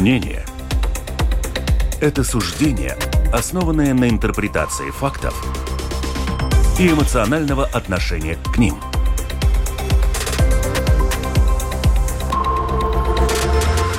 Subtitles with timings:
[0.00, 0.46] Мнение–
[2.00, 2.96] это суждение,
[3.34, 5.34] основанное на интерпретации фактов
[6.78, 8.76] и эмоционального отношения к ним.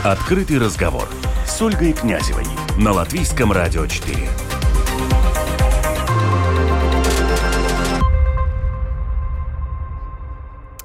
[0.03, 1.07] Открытый разговор
[1.45, 2.47] с Ольгой Князевой
[2.79, 4.27] на Латвийском радио 4.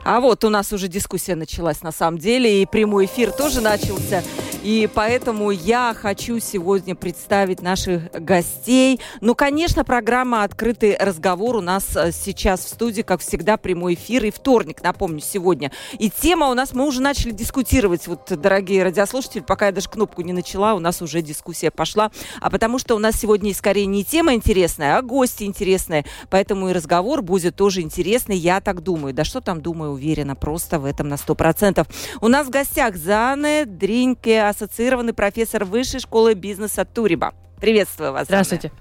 [0.04, 4.22] А вот у нас уже дискуссия началась на самом деле, и прямой эфир тоже начался.
[4.66, 8.98] И поэтому я хочу сегодня представить наших гостей.
[9.20, 14.24] Ну, конечно, программа «Открытый разговор» у нас э, сейчас в студии, как всегда, прямой эфир
[14.24, 15.70] и вторник, напомню, сегодня.
[16.00, 20.22] И тема у нас, мы уже начали дискутировать, вот, дорогие радиослушатели, пока я даже кнопку
[20.22, 22.10] не начала, у нас уже дискуссия пошла.
[22.40, 26.04] А потому что у нас сегодня скорее не тема интересная, а гости интересные.
[26.28, 29.14] Поэтому и разговор будет тоже интересный, я так думаю.
[29.14, 31.86] Да что там думаю, уверена, просто в этом на 100%.
[32.20, 37.34] У нас в гостях Зане Дриньке ассоциированный профессор Высшей школы бизнеса Туриба.
[37.60, 38.26] Приветствую вас.
[38.26, 38.72] Здравствуйте.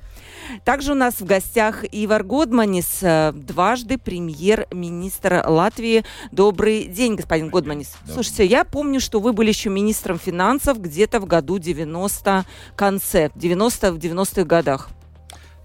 [0.63, 6.05] Также у нас в гостях Ивар Годманис, э, дважды премьер-министр Латвии.
[6.31, 7.93] Добрый день, господин Годманис.
[8.01, 8.13] Добрый.
[8.13, 13.91] Слушайте, я помню, что вы были еще министром финансов где-то в году 90 конце, 90
[13.91, 14.89] в 90-х годах.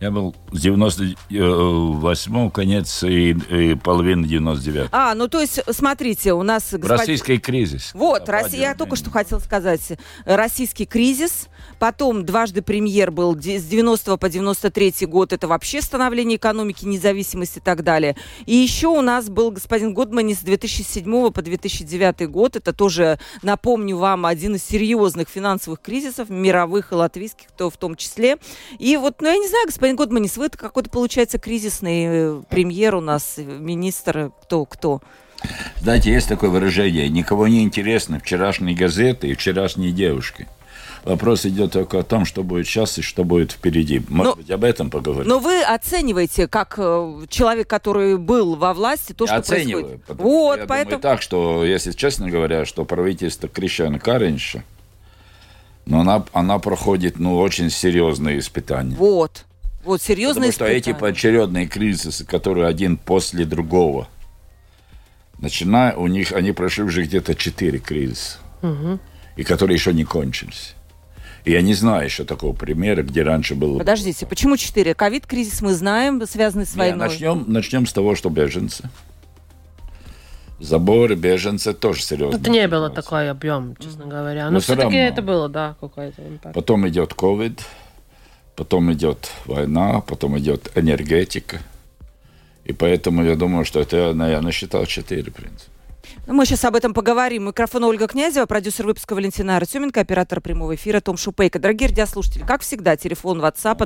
[0.00, 6.42] Я был с 98 конец и, и половина 99 А, ну то есть, смотрите, у
[6.42, 6.72] нас...
[6.72, 6.90] Господ...
[7.00, 7.90] Российский кризис.
[7.92, 9.92] Вот, Россия, я только что хотел сказать.
[10.24, 16.84] Российский кризис, потом дважды премьер был с 90 по 93 год, это вообще становление экономики,
[16.84, 18.16] независимости и так далее.
[18.46, 23.96] И еще у нас был господин Годманис с 2007 по 2009 год, это тоже, напомню
[23.96, 28.38] вам, один из серьезных финансовых кризисов, мировых и латвийских, то в том числе.
[28.78, 33.00] И вот, ну я не знаю, господин Годманис, вы какой-то, получается, кризисный э, премьер у
[33.00, 35.00] нас, министр, кто, кто?
[35.80, 40.46] Знаете, есть такое выражение, никого не интересны вчерашние газеты и вчерашние девушки.
[41.04, 44.02] Вопрос идет только о том, что будет сейчас и что будет впереди.
[44.08, 45.28] Может но, быть, об этом поговорим.
[45.28, 50.04] Но вы оцениваете, как э, человек, который был во власти, то, я что оцениваю, происходит.
[50.04, 51.00] Потому, вот, я поэтому...
[51.00, 54.62] думаю так, что, если честно говоря, что правительство Кришана Каринша,
[55.86, 58.94] но она, она проходит ну, очень серьезные испытания.
[58.94, 59.44] Вот.
[59.84, 64.08] Вот серьезные Потому что эти поочередные кризисы, которые один после другого,
[65.38, 68.98] начиная, у них, они прошли уже где-то четыре кризиса, угу.
[69.36, 70.74] и которые еще не кончились.
[71.44, 73.78] И я не знаю еще такого примера, где раньше было...
[73.78, 74.94] Подождите, почему четыре?
[74.94, 76.98] Ковид-кризис мы знаем, связанный с войной.
[76.98, 78.90] Не, начнем, начнем с того, что беженцы.
[80.58, 82.36] Заборы, беженцы тоже серьезно.
[82.36, 84.46] Это не было такой объем, честно говоря.
[84.46, 86.54] Но, Но все-таки это было, да, какой-то импакт.
[86.54, 87.62] Потом идет ковид
[88.60, 91.60] потом идет война, потом идет энергетика.
[92.66, 95.72] И поэтому я думаю, что это, наверное, считал четыре принципа.
[95.72, 95.79] Ну,
[96.26, 97.46] мы сейчас об этом поговорим.
[97.46, 101.58] Микрофон Ольга Князева, продюсер выпуска Валентина Артеменко, оператор прямого эфира Том Шупейко.
[101.58, 103.78] Дорогие радиослушатели, как всегда, телефон WhatsApp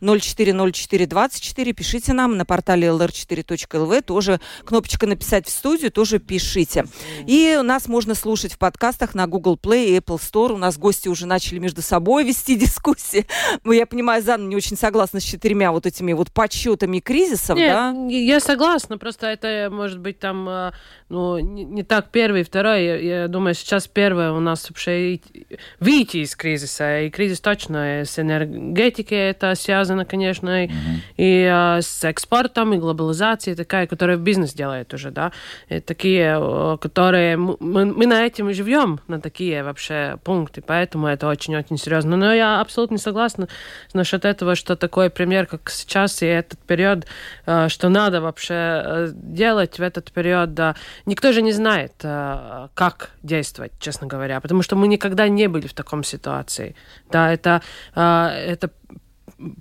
[0.00, 1.72] 28040424.
[1.72, 4.02] Пишите нам на портале lr4.lv.
[4.02, 6.84] Тоже кнопочка «Написать в студию», тоже пишите.
[7.26, 10.52] И нас можно слушать в подкастах на Google Play и Apple Store.
[10.52, 13.26] У нас гости уже начали между собой вести дискуссии.
[13.64, 17.72] Ну, я понимаю, Зана не очень согласна с четырьмя вот этими вот подсчетами кризисов, Нет,
[17.72, 17.94] да?
[18.08, 20.72] Я согласна, просто это может быть там а,
[21.26, 22.84] ну, не, не так первый, второй.
[22.84, 25.20] Я, я думаю, сейчас первое у нас вообще
[25.80, 27.00] выйти из кризиса.
[27.00, 30.72] И кризис точно с энергетикой это связано, конечно, и, mm-hmm.
[31.16, 35.32] и а, с экспортом, и глобализацией такая, которая бизнес делает уже, да.
[35.68, 37.36] И такие, которые...
[37.36, 42.16] Мы, мы на этом и живем, на такие вообще пункты, поэтому это очень-очень серьезно.
[42.16, 43.48] Но я абсолютно согласна
[43.92, 47.06] насчет этого, что такой пример, как сейчас, и этот период,
[47.46, 50.76] а, что надо вообще э, делать в этот период, да,
[51.06, 55.66] никто же не знает, э, как действовать, честно говоря, потому что мы никогда не были
[55.66, 56.74] в таком ситуации.
[57.10, 57.62] Да, это,
[57.94, 58.70] э, это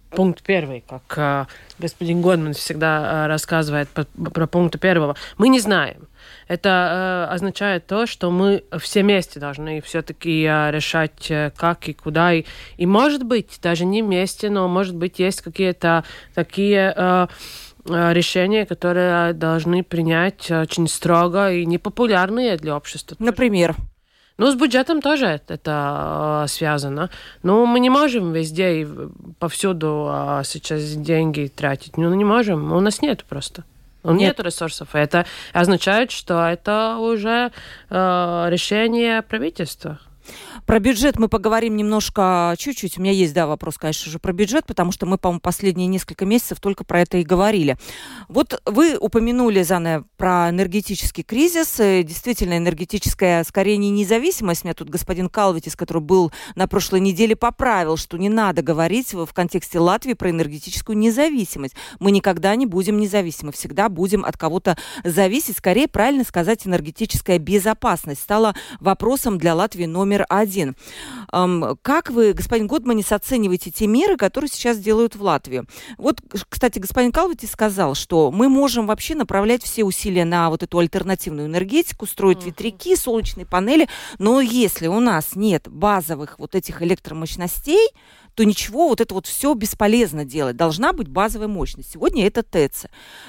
[0.09, 1.45] пункт первый, как э,
[1.79, 5.15] господин Годман всегда рассказывает про пункт первого.
[5.37, 6.07] Мы не знаем.
[6.47, 12.33] Это означает то, что мы все вместе должны все-таки решать, как и куда.
[12.33, 12.45] И,
[12.77, 16.03] и может быть, даже не вместе, но может быть, есть какие-то
[16.33, 17.27] такие Э,
[17.85, 23.15] решения, которые должны принять очень строго и непопулярные для общества.
[23.19, 23.75] Например?
[24.37, 27.09] Ну, с бюджетом тоже это э, связано.
[27.41, 28.87] Но мы не можем везде и
[29.39, 31.95] повсюду э, сейчас деньги тратить.
[31.95, 32.73] Ну, не можем.
[32.73, 33.63] У нас нет просто.
[34.03, 34.19] Нет.
[34.19, 34.89] нет ресурсов.
[34.93, 37.51] Это означает, что это уже
[37.89, 39.99] э, решение правительства.
[40.65, 42.97] Про бюджет мы поговорим немножко, чуть-чуть.
[42.97, 46.25] У меня есть, да, вопрос, конечно же, про бюджет, потому что мы, по-моему, последние несколько
[46.25, 47.77] месяцев только про это и говорили.
[48.27, 51.79] Вот вы упомянули, Зана, про энергетический кризис.
[51.79, 54.63] Э, действительно, энергетическая, скорее, не независимость.
[54.63, 59.27] Меня тут господин Калвитис, который был на прошлой неделе, поправил, что не надо говорить в
[59.33, 61.75] контексте Латвии про энергетическую независимость.
[61.99, 65.57] Мы никогда не будем независимы, всегда будем от кого-то зависеть.
[65.57, 70.75] Скорее, правильно сказать, энергетическая безопасность стала вопросом для Латвии номер один.
[71.81, 75.63] Как вы, господин Годманис, оцениваете те меры, которые сейчас делают в Латвии?
[75.97, 80.79] Вот, кстати, господин Калвити сказал, что мы можем вообще направлять все усилия на вот эту
[80.79, 82.45] альтернативную энергетику, строить uh-huh.
[82.47, 83.87] ветряки, солнечные панели,
[84.19, 87.91] но если у нас нет базовых вот этих электромощностей,
[88.35, 90.57] то ничего, вот это вот все бесполезно делать.
[90.57, 91.91] Должна быть базовая мощность.
[91.93, 92.85] Сегодня это ТЭЦ.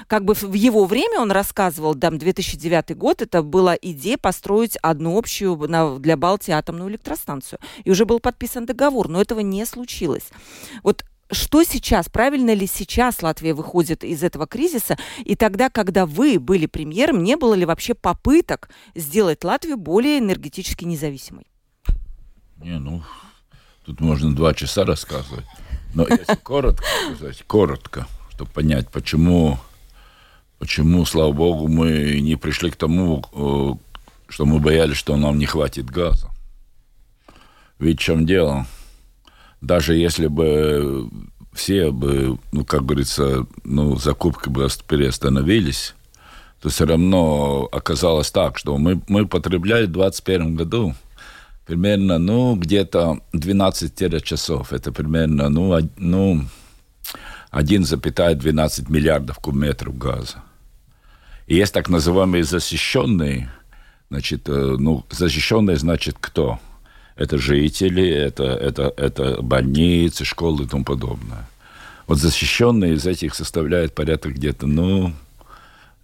[0.07, 5.17] Как бы в его время он рассказывал, там, 2009 год, это была идея построить одну
[5.17, 5.57] общую
[5.99, 7.59] для Балтии атомную электростанцию.
[7.85, 10.29] И уже был подписан договор, но этого не случилось.
[10.83, 14.97] Вот что сейчас, правильно ли сейчас Латвия выходит из этого кризиса?
[15.23, 20.85] И тогда, когда вы были премьером, не было ли вообще попыток сделать Латвию более энергетически
[20.85, 21.47] независимой?
[22.57, 23.03] Не, ну,
[23.87, 25.45] Тут можно два часа рассказывать.
[25.93, 26.83] Но если коротко
[27.15, 29.59] сказать, коротко, чтобы понять, почему,
[30.59, 35.45] почему, слава богу, мы не пришли к тому, э, что мы боялись, что нам не
[35.45, 36.29] хватит газа.
[37.79, 38.67] Ведь в чем дело?
[39.61, 41.09] Даже если бы
[41.53, 45.95] все бы, ну, как говорится, ну, закупки бы переостановились,
[46.61, 50.93] то все равно оказалось так, что мы, мы потребляли в 2021 году
[51.67, 54.73] примерно, ну, где-то 12 часов.
[54.73, 56.45] Это примерно, ну, ну
[57.51, 60.43] 1,12 миллиардов кубометров газа.
[61.45, 63.49] И есть так называемые защищенные,
[64.09, 66.59] значит, э, ну, защищенные значит кто?
[67.15, 71.47] Это жители, это, это, это больницы, школы и тому подобное.
[72.05, 75.13] Вот защищенные из этих составляют порядок где-то, ну,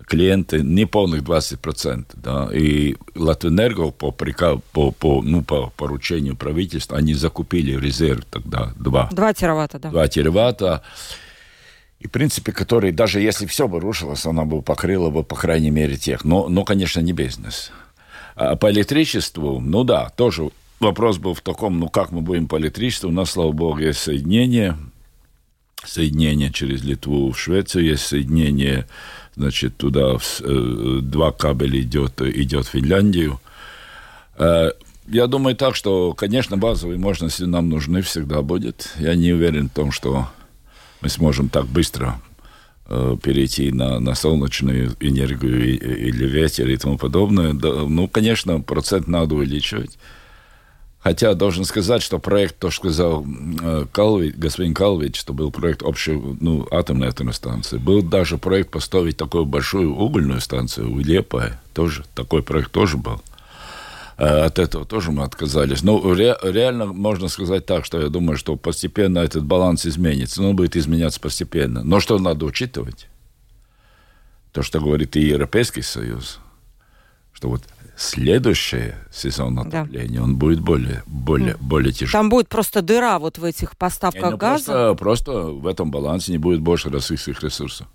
[0.06, 2.06] клиенты не полных 20%.
[2.16, 9.10] Да, и Латвэнерго по, по, по, ну, по поручению правительства, они закупили резерв тогда два.
[9.12, 9.90] Два тераватта, да.
[9.90, 10.84] Два тераватта.
[12.00, 15.72] И, в принципе, который, даже если все бы рушилось, она бы покрыла бы, по крайней
[15.72, 16.26] мере, тех.
[16.26, 17.72] Но, но конечно, не бизнес.
[18.36, 20.50] А по электричеству, ну да, тоже
[20.80, 23.10] вопрос был в таком, ну как мы будем по электричеству.
[23.10, 24.78] У нас, слава богу, есть соединение,
[25.86, 28.88] соединение через Литву в Швецию, есть соединение
[29.36, 33.40] значит, туда э, два кабеля идет, идет в Финляндию.
[34.38, 34.72] Э,
[35.08, 38.94] я думаю так, что, конечно, базовые мощности нам нужны, всегда будет.
[39.00, 40.28] Я не уверен в том, что
[41.02, 42.22] мы сможем так быстро
[42.88, 47.54] э, перейти на, на солнечную энергию или ветер и тому подобное.
[47.54, 49.98] ну, конечно, процент надо увеличивать.
[51.04, 55.84] Хотя должен сказать, что проект, то, что сказал э, Калви, господин Калвич, что был проект
[55.84, 61.60] общей ну, атомной атомной станции, был даже проект поставить такую большую угольную станцию в Лепае.
[61.74, 63.22] Тоже, такой проект тоже был.
[64.18, 65.84] Э, от этого тоже мы отказались.
[65.84, 70.42] Но ре, реально можно сказать так, что я думаю, что постепенно этот баланс изменится.
[70.42, 71.84] Но он будет изменяться постепенно.
[71.84, 73.08] Но что надо учитывать?
[74.54, 76.40] То, что говорит и Европейский Союз,
[77.34, 77.64] что вот
[77.96, 80.24] следующий сезон отопления, да.
[80.24, 81.58] он будет более, более, mm.
[81.60, 82.12] более тяжелый.
[82.12, 84.96] Там будет просто дыра вот в этих поставках не, газа?
[84.96, 87.88] Просто, просто в этом балансе не будет больше российских ресурсов.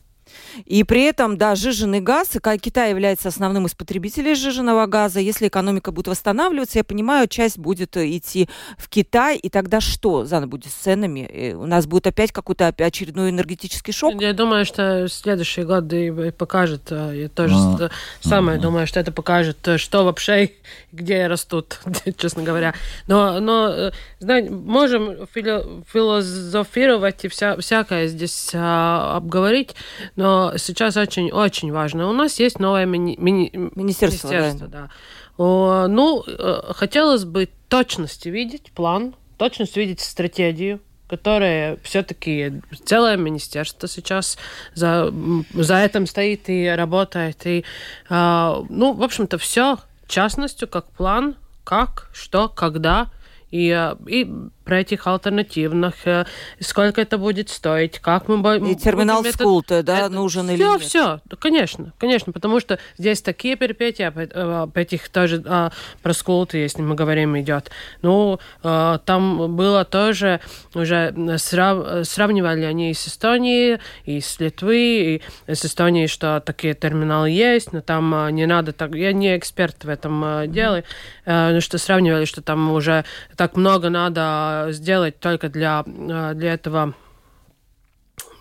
[0.65, 5.21] И при этом, да, жиженый газ, и Китай является основным из потребителей жиженого газа.
[5.21, 10.25] Если экономика будет восстанавливаться, я понимаю, часть будет э, идти в Китай, и тогда что,
[10.25, 11.21] Зана, будет с ценами?
[11.21, 14.21] И у нас будет опять какой-то очередной энергетический шок?
[14.21, 17.91] Я думаю, что следующий год и покажет, э, я тоже а,
[18.21, 20.51] самое а, думаю, что это покажет, э, что вообще,
[20.93, 21.81] где растут,
[22.17, 22.75] честно говоря.
[23.07, 23.91] Но, но
[24.21, 29.75] знаете, можем философировать и вся, всякое здесь а, обговорить,
[30.17, 32.09] но сейчас очень-очень важно.
[32.09, 34.29] У нас есть новое мини- мини- министерство.
[34.29, 34.83] министерство да.
[34.83, 34.91] Да.
[35.37, 43.89] О, ну, э, хотелось бы точности видеть план, точность видеть стратегию, которая все-таки целое министерство
[43.89, 44.37] сейчас
[44.75, 45.13] за,
[45.55, 47.47] за этим стоит и работает.
[47.47, 47.65] И,
[48.11, 53.09] э, ну, в общем-то, все частностью, как план, как, что, когда.
[53.51, 54.31] И, э, и
[54.69, 56.27] про этих альтернативных, э,
[56.61, 58.67] сколько это будет стоить, как мы будем...
[58.67, 60.81] И терминал будем скул-то, это, да, это, нужен все, или нет?
[60.83, 60.89] Все,
[61.27, 65.73] все, конечно, конечно, потому что здесь такие перипетии, об, об этих тоже а,
[66.03, 67.71] про скул если мы говорим, идет.
[68.03, 70.41] Ну, а, там было тоже
[70.75, 77.31] уже срав, сравнивали они с Эстонией, и с Литвы, и с Эстонией, что такие терминалы
[77.31, 78.95] есть, но там а, не надо так...
[78.95, 80.85] Я не эксперт в этом а, деле,
[81.25, 86.55] а, ну, что сравнивали, что там уже так много надо сделать только для, а, для
[86.55, 86.95] этого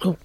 [0.04, 0.18] ну,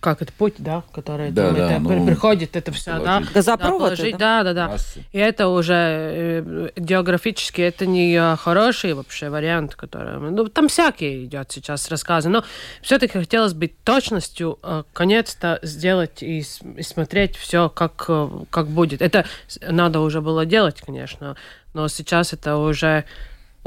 [0.00, 3.22] как это путь, да, который Да, там да, это ну, приходит, это все, да.
[3.34, 4.68] Газопровод да, положить, да, да, да.
[4.68, 5.04] Массы.
[5.12, 11.24] И это уже э, географически это не э, хороший вообще вариант, который, ну, там всякие
[11.24, 12.44] идет сейчас рассказы, но
[12.82, 16.38] все-таки хотелось бы точностью э, конец-то сделать и,
[16.76, 19.02] и смотреть все, как, э, как будет.
[19.02, 19.24] Это
[19.60, 21.36] надо уже было делать, конечно,
[21.74, 23.04] но сейчас это уже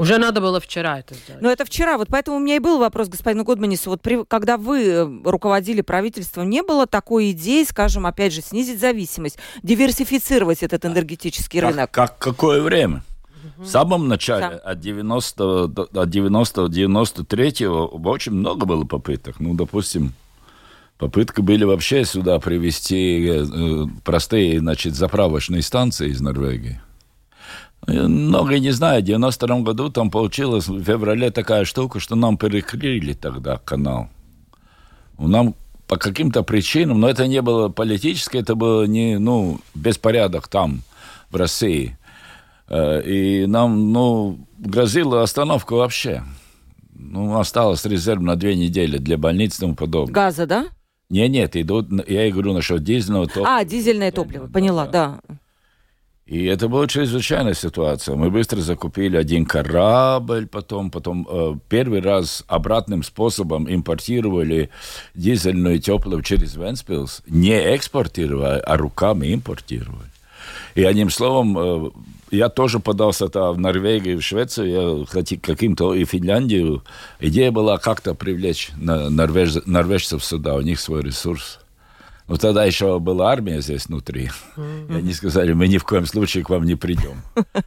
[0.00, 1.42] уже надо было вчера это сделать.
[1.42, 3.90] Но это вчера, вот поэтому у меня и был вопрос господину Гудманису.
[3.90, 8.80] Вот при- когда вы э, руководили правительством, не было такой идеи, скажем, опять же, снизить
[8.80, 11.90] зависимость, диверсифицировать этот энергетический Как, рынок?
[11.90, 13.02] как- какое время?
[13.56, 14.70] В самом начале, Да.
[14.72, 19.36] от 90 до от 90 93 очень много было попыток.
[19.40, 20.12] Ну, допустим,
[20.98, 26.80] попытки были вообще сюда привезти э, э, простые, значит, заправочные станции из Норвегии.
[27.92, 33.12] Многие не знают, в 92 году там получилась в феврале такая штука, что нам перекрыли
[33.12, 34.08] тогда канал.
[35.18, 35.54] Нам
[35.86, 40.82] по каким-то причинам, но это не было политическое, это было не, ну, беспорядок там,
[41.30, 41.98] в России.
[42.68, 46.22] Э, И нам, ну, грозила остановка вообще.
[46.94, 50.14] Ну, осталось резерв на две недели для больниц и тому подобное.
[50.14, 50.66] Газа, да?
[51.08, 53.56] Не, нет, идут, я и говорю насчет дизельного топлива.
[53.56, 55.20] А, дизельное топливо, поняла, да.
[56.30, 58.14] И это была чрезвычайная ситуация.
[58.14, 64.70] Мы быстро закупили один корабль, потом, потом э, первый раз обратным способом импортировали
[65.16, 70.08] дизельное топливо через Венспилс, не экспортировали, а руками импортировали.
[70.76, 71.90] И одним словом, э,
[72.30, 74.68] я тоже подался -то в Норвегию, в Швецию,
[75.00, 76.84] я хотел каким-то и Финляндию.
[77.18, 81.58] Идея была как-то привлечь норвеж- норвежцев сюда, у них свой ресурс.
[82.30, 84.30] Но тогда еще была армия здесь внутри.
[84.56, 87.22] И они сказали, мы ни в коем случае к вам не придем.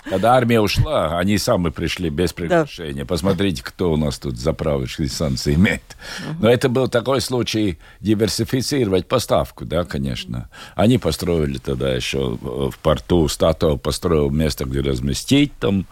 [0.06, 3.04] Когда армия ушла, они сами пришли без приглашения.
[3.04, 5.98] Посмотрите, кто у нас тут заправочные станции имеет.
[6.40, 10.50] Но это был такой случай диверсифицировать поставку, да, конечно.
[10.76, 15.86] Они построили тогда еще в порту, Стато построил место, где разместить там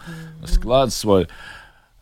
[0.46, 1.28] склад свой.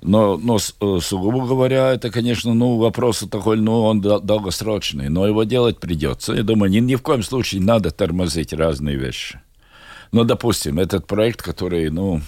[0.02, 5.26] Но, но э, сугубо говоря, это, конечно, ну, вопрос такой, ну, он дол- долгосрочный, но
[5.26, 6.32] его делать придется.
[6.32, 9.40] Я думаю, ни, ни в коем случае не надо тормозить разные вещи.
[10.12, 12.22] Ну, допустим, этот проект, который, ну,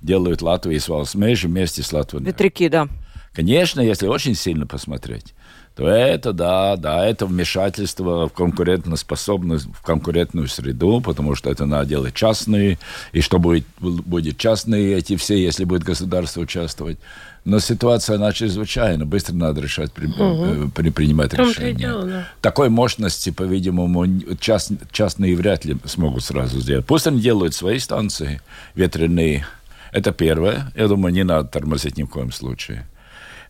[0.00, 2.24] делают Латвия с Валсмейжем вместе с Латвией.
[2.24, 2.88] Ветряки, да.
[3.32, 5.34] Конечно, если очень сильно посмотреть,
[5.78, 11.86] то это, да, да, это вмешательство в конкурентоспособность, в конкурентную среду, потому что это надо
[11.88, 12.80] делать частные,
[13.12, 16.98] и что будет, будет частные эти все, если будет государство участвовать.
[17.44, 21.74] Но ситуация, она чрезвычайно, быстро надо решать, при, э, при- принимать решения.
[21.74, 22.28] дело, да.
[22.40, 24.04] Такой мощности, по-видимому,
[24.40, 26.86] част- частные вряд ли смогут сразу сделать.
[26.86, 28.40] Пусть они делают свои станции
[28.74, 29.46] ветряные.
[29.92, 30.72] Это первое.
[30.74, 32.84] Я думаю, не надо тормозить ни в коем случае.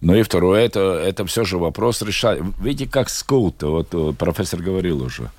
[0.00, 2.40] Ну и второе, это, это все же вопрос решать.
[2.60, 5.30] Видите, как скул-то, вот э, профессор говорил уже.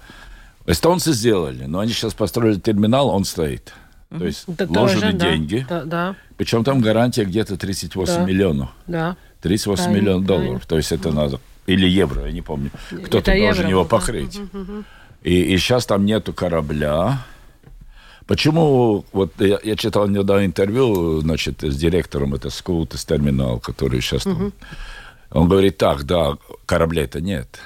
[0.66, 3.74] Эстонцы сделали, но они сейчас построили терминал, он стоит.
[4.10, 5.30] То есть Это вложены тоже, да.
[5.32, 5.66] деньги.
[5.70, 8.24] Да, да, Причем там гарантия где-то 38 Да.
[8.26, 8.70] миллионов.
[8.88, 9.16] да.
[9.42, 10.46] 38 Правильно, миллионов долларов.
[10.48, 10.68] правильно.
[10.68, 11.40] То есть это надо...
[11.66, 12.72] Или евро, я не помню.
[12.90, 13.98] Кто-то должен евро его было, да.
[13.98, 14.40] покрыть.
[15.22, 17.20] И, сейчас там нету корабля.
[18.30, 24.22] Почему, вот я, я читал недавно интервью, значит, с директором, это Скултес терминал, который сейчас
[24.24, 24.54] там.
[25.32, 27.60] Он говорит так, да, кораблей-то нет.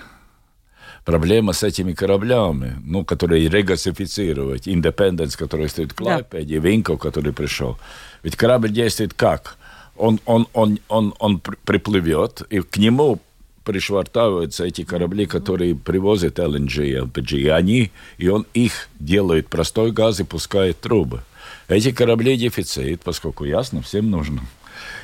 [1.03, 6.23] Проблема с этими кораблями, ну, которые регасифицировать, Independence, который стоит в Да.
[6.23, 7.77] Клайпеде, Винков, который пришел.
[8.23, 9.57] Ведь корабль действует как?
[9.97, 13.19] Он, он, он, он, он при- приплывет, и к нему
[13.63, 20.19] пришвартовываются эти корабли, которые привозят LNG, LPG, и они, и он их делает простой газ
[20.19, 21.21] и пускает трубы.
[21.67, 24.41] Эти корабли дефицит, поскольку ясно, всем нужно.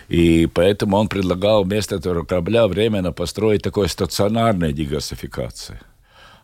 [0.08, 5.80] И поэтому он предлагал вместо этого корабля временно построить такой стационарной дегазификации.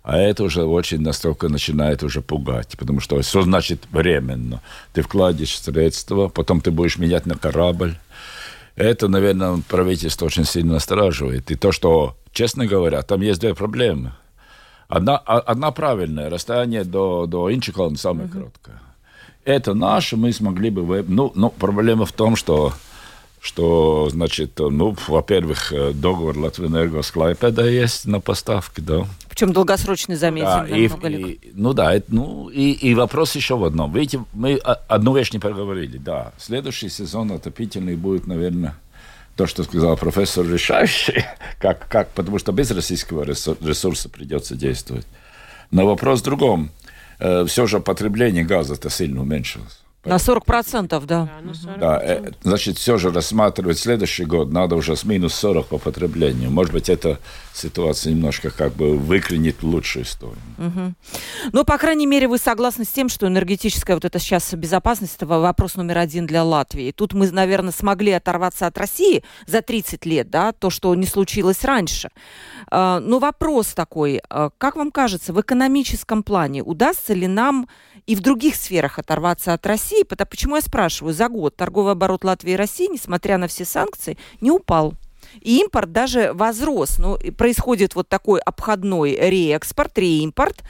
[0.03, 4.61] А это уже очень настолько начинает уже пугать, потому что что значит временно?
[4.93, 7.95] Ты вкладываешь средства, потом ты будешь менять на корабль.
[8.75, 11.49] Это, наверное, правительство очень сильно настораживает.
[11.51, 14.13] И то, что, честно говоря, там есть две проблемы.
[14.87, 18.81] Одна, а- одна правильная, расстояние до, до Инчиколна самое короткое.
[19.45, 20.83] Это наше, мы смогли бы...
[20.83, 22.73] вы- Ну, ну, проблема в том, что
[23.39, 29.05] что, значит, ну, во-первых, э, договор Латвэнерго с Клайпеда есть на поставки, да.
[29.35, 30.87] Причем долгосрочный, заметим, Да, и,
[31.33, 33.91] и- ну да, это, ну и, и вопрос еще в одном.
[33.93, 35.97] Видите, мы одну вещь не проговорили.
[35.97, 38.75] Да, следующий сезон отопительный будет, наверное,
[39.35, 41.25] то, что сказал профессор, решающий,
[41.59, 45.05] как, как, потому что без российского ресу- ресурса придется действовать.
[45.69, 46.71] Но вопрос в другом.
[47.19, 49.79] все же потребление газа-то сильно уменьшилось.
[50.05, 50.99] На 40%, да.
[51.05, 51.79] Да, ну, 40.
[51.79, 56.51] Да, э, значит, все же рассматривать следующий год надо уже с минус 40 по потреблению.
[56.51, 57.19] Может быть, эта
[57.53, 60.37] ситуация немножко как бы выклинит в лучшую сторону.
[61.51, 65.25] Ну, по крайней мере, вы согласны с тем, что энергетическая вот эта сейчас безопасность, это
[65.25, 66.91] вопрос номер один для Латвии.
[66.91, 71.63] Тут мы, наверное, смогли оторваться от России за 30 лет, да, то, что не случилось
[71.63, 72.09] раньше.
[72.69, 77.67] А, Но вопрос такой, а, как вам кажется, в экономическом плане удастся ли нам
[78.07, 80.03] и в других сферах оторваться от России?
[80.03, 81.13] Потому, почему я спрашиваю?
[81.13, 84.93] За год торговый оборот Латвии и России, несмотря на все санкции, не упал.
[85.41, 86.97] И импорт даже возрос.
[86.99, 90.63] Ну, происходит вот такой обходной реэкспорт, реимпорт.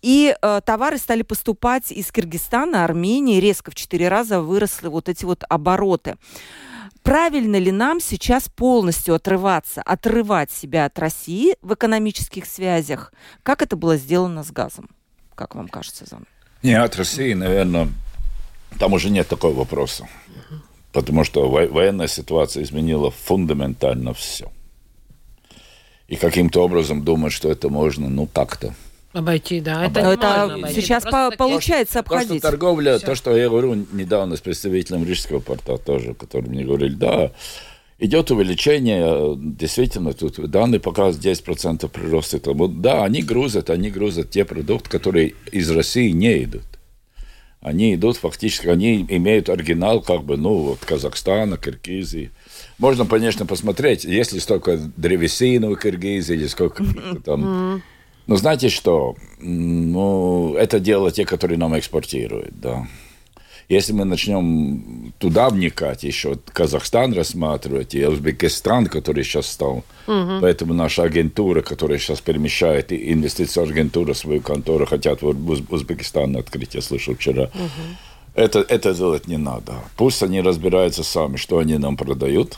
[0.00, 3.40] И э, товары стали поступать из Киргизстана, Армении.
[3.40, 6.16] Резко в четыре раза выросли вот эти вот обороты.
[7.02, 13.12] Правильно ли нам сейчас полностью отрываться, отрывать себя от России в экономических связях?
[13.44, 14.88] Как это было сделано с газом?
[15.36, 16.26] Как вам кажется, Зан?
[16.62, 17.88] Не, от России, наверное,
[18.78, 20.06] там уже нет такого вопроса.
[20.92, 24.50] Потому что во- военная ситуация изменила фундаментально все.
[26.08, 28.74] И каким-то образом думать, что это можно, ну, как-то.
[29.12, 29.84] Обойти, да.
[29.86, 30.80] Это, не это можно обойти.
[30.80, 32.42] сейчас по- получается То, что обходить.
[32.42, 33.06] торговля, Всё.
[33.06, 37.32] то, что я говорю недавно с представителем Рижского порта тоже, который мне говорили, да,
[37.98, 42.38] идет увеличение, э, действительно, тут данные показывают 10% прироста.
[42.38, 46.64] Тому, да, они грузят, они грузят те продукты, которые из России не идут.
[47.60, 52.30] Они идут фактически, они имеют оригинал как бы, ну, вот Казахстана, Киргизии.
[52.78, 56.84] Можно, конечно, посмотреть, есть ли столько древесины у Киргизии, или сколько
[57.24, 57.82] там...
[58.28, 59.16] Но знаете что?
[59.38, 62.86] Ну, это дело те, которые нам экспортируют, да.
[63.68, 69.82] Если мы начнем туда вникать, еще Казахстан рассматривать, и Узбекистан, который сейчас стал,
[70.40, 76.74] поэтому наша агентура, которая сейчас перемещает, инвестиционная агентура свою контору, хотят в Уз- Узбекистан открыть,
[76.76, 77.50] я слышал вчера.
[78.36, 79.72] Это, это делать не надо.
[79.96, 82.56] Пусть они разбираются сами, что они нам продают.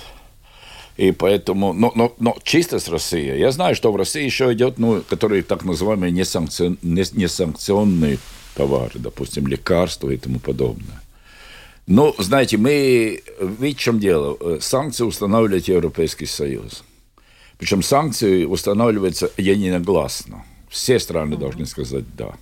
[0.98, 3.38] И поэтому, но, но, но чисто с Россией.
[3.38, 8.18] Я знаю, что в России еще идет, ну, которые так называемые несанкцион, не- несанкционные
[8.58, 11.00] товары, допустим, лекарства и тому подобное.
[11.86, 14.58] Ну, знаете, мы, видите, в чем дело?
[14.60, 16.84] Санкции устанавливает Европейский Союз.
[17.58, 20.44] Причем санкции устанавливаются единогласно.
[20.68, 22.34] Все страны должны сказать «да».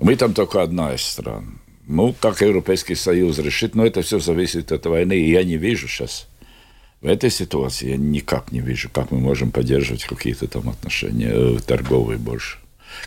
[0.00, 1.60] Мы там только одна из стран.
[1.86, 5.14] Ну, как Европейский Союз решит, но это все зависит от войны.
[5.14, 6.26] И я не вижу сейчас
[7.00, 11.58] в этой ситуации, я никак не вижу, как мы можем поддерживать какие-то там отношения э,
[11.66, 12.58] торговые больше.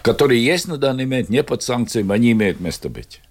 [0.02, 3.22] Которые есть на данный момент, не под санкциями, они имеют место быть.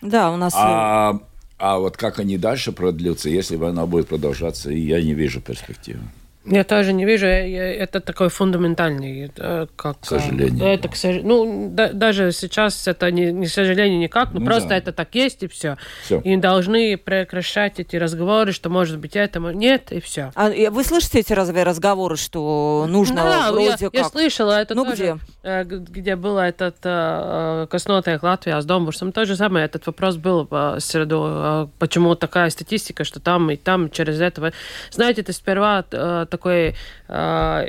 [0.00, 0.54] Да, у нас...
[0.56, 1.20] А,
[1.58, 6.00] а вот как они дальше продлятся, если война будет продолжаться, я не вижу перспективы.
[6.46, 10.00] Я тоже не вижу, это такой фундаментальный, э, как...
[10.00, 10.64] К сожалению.
[10.64, 14.40] э, Это, к сож- ну, да- даже сейчас это не, не к сожалению никак, но
[14.40, 14.76] Ну просто да.
[14.78, 15.76] это так есть, и все.
[16.02, 16.20] Всё.
[16.20, 19.38] И должны прекращать эти разговоры, что, может быть, это...
[19.38, 20.32] мо- Нет, и все.
[20.34, 23.94] а, э, вы слышите эти разве разговоры, что нужно Да, вроде я, как...
[23.94, 29.12] я слышала, это Ну, тоже, э, г- где было этот э, Коснотек Латвия с Домбурсом,
[29.12, 33.56] то же самое, этот вопрос был по среду, э, почему такая статистика, что там и
[33.56, 34.52] там через этого.
[34.90, 36.74] Знаете, это сперва э, такой
[37.08, 37.66] э,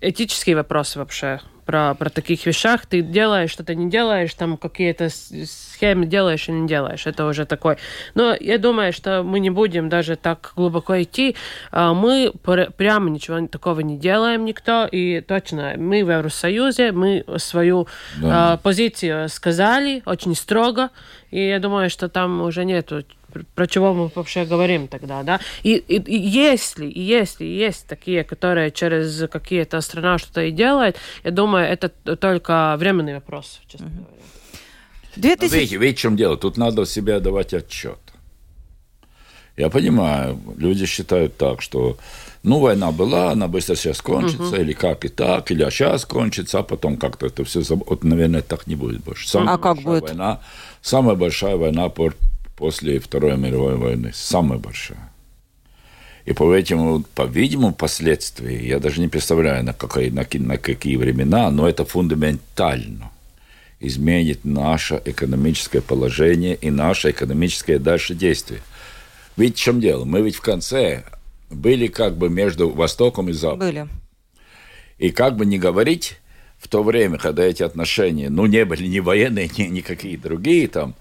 [0.00, 2.84] этический вопрос вообще про, про таких вещах.
[2.86, 7.06] Ты делаешь, что-то не делаешь, там какие-то схемы делаешь или не делаешь.
[7.06, 7.76] Это уже такой.
[8.14, 11.36] Но я думаю, что мы не будем даже так глубоко идти.
[11.70, 14.88] А, Мы пр- прямо ничего такого не делаем никто.
[14.90, 17.86] И точно, мы в Евросоюзе, мы свою
[18.20, 18.54] Да.
[18.54, 20.90] а, позицию сказали очень строго.
[21.30, 23.04] И я думаю, что там уже нету
[23.54, 25.40] про чего мы вообще говорим тогда, да?
[25.62, 30.96] И, и- и если, и если есть такие, которые через какие-то страна что-то и делают,
[31.24, 34.04] я думаю, это только временный вопрос, честно говоря.
[35.16, 35.54] Но 2000...
[35.54, 36.36] видите, видите, в чем дело?
[36.36, 37.98] Тут надо себя давать отчет.
[39.56, 41.98] Я понимаю, люди считают так, что
[42.42, 46.60] ну, война была, она быстро сейчас кончится, или как и так, или а сейчас кончится,
[46.60, 49.28] а потом как-то это все заб- Вот, наверное, так не будет больше.
[49.28, 50.02] Самая А как большая будет?
[50.02, 50.40] Война,
[50.80, 52.14] самая большая война пор-
[52.60, 54.12] после Второй мировой войны.
[54.14, 55.10] Самая большая.
[56.26, 61.66] И поэтому, по-видимому, последствия, я даже не представляю, на, какой, на, на какие времена, но
[61.66, 63.10] это фундаментально
[63.80, 68.60] изменит наше экономическое положение и наше экономическое дальше действие.
[69.38, 70.04] Ведь в чем дело?
[70.04, 71.04] Мы ведь в конце
[71.48, 73.66] были как бы между Востоком и Западом.
[73.66, 73.88] Были.
[74.98, 76.18] И как бы не говорить,
[76.58, 80.94] в то время, когда эти отношения, ну, не были ни военные, ни никакие другие там,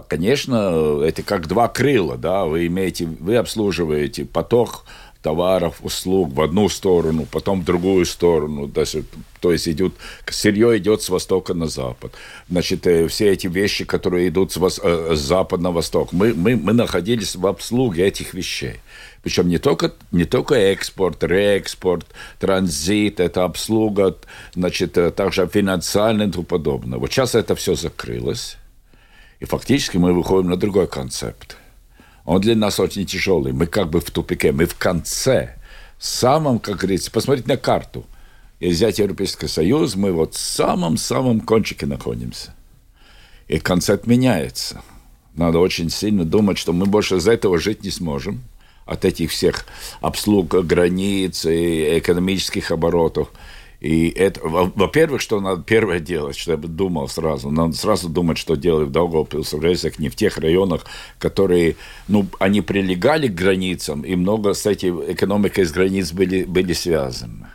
[0.00, 4.84] конечно, это как два крыла, да, вы имеете, вы обслуживаете поток
[5.24, 8.66] товаров, услуг в одну сторону, потом в другую сторону.
[8.66, 9.04] Даже,
[9.40, 9.94] то есть идет,
[10.28, 12.12] сырье идет с востока на запад.
[12.50, 16.34] Значит, э, все эти вещи, которые идут с, вос, э, с запада на восток, мы,
[16.34, 18.76] мы, мы находились в обслуге этих вещей.
[19.22, 22.06] Причем не только, не только экспорт, реэкспорт,
[22.38, 24.16] транзит, это обслуга,
[24.54, 26.98] значит, э, также финансально и тому подобное.
[26.98, 28.58] Вот сейчас это все закрылось,
[29.44, 31.56] и фактически мы выходим на другой концепт–
[32.24, 33.52] он для нас очень тяжелый.
[33.52, 35.56] Мы как бы в тупике, мы в конце,
[35.98, 38.04] самом, как говорится, посмотреть на карту.
[38.60, 42.54] И взять Европейский Союз, мы вот в самом-самом кончике находимся.
[43.46, 44.80] И концепт меняется.
[45.34, 48.42] Надо очень сильно думать, что мы больше из этого жить не сможем.
[48.86, 49.66] От этих всех
[50.00, 53.30] обслуг границ и экономических оборотов–
[53.84, 58.38] и это, во-первых, что надо первое делать, что я бы думал сразу, надо сразу думать,
[58.38, 60.86] что делать в Даугавпилсе, в не в тех районах,
[61.18, 61.76] которые,
[62.08, 67.48] ну, они прилегали к границам, и много с этой экономикой из границ были, были связаны.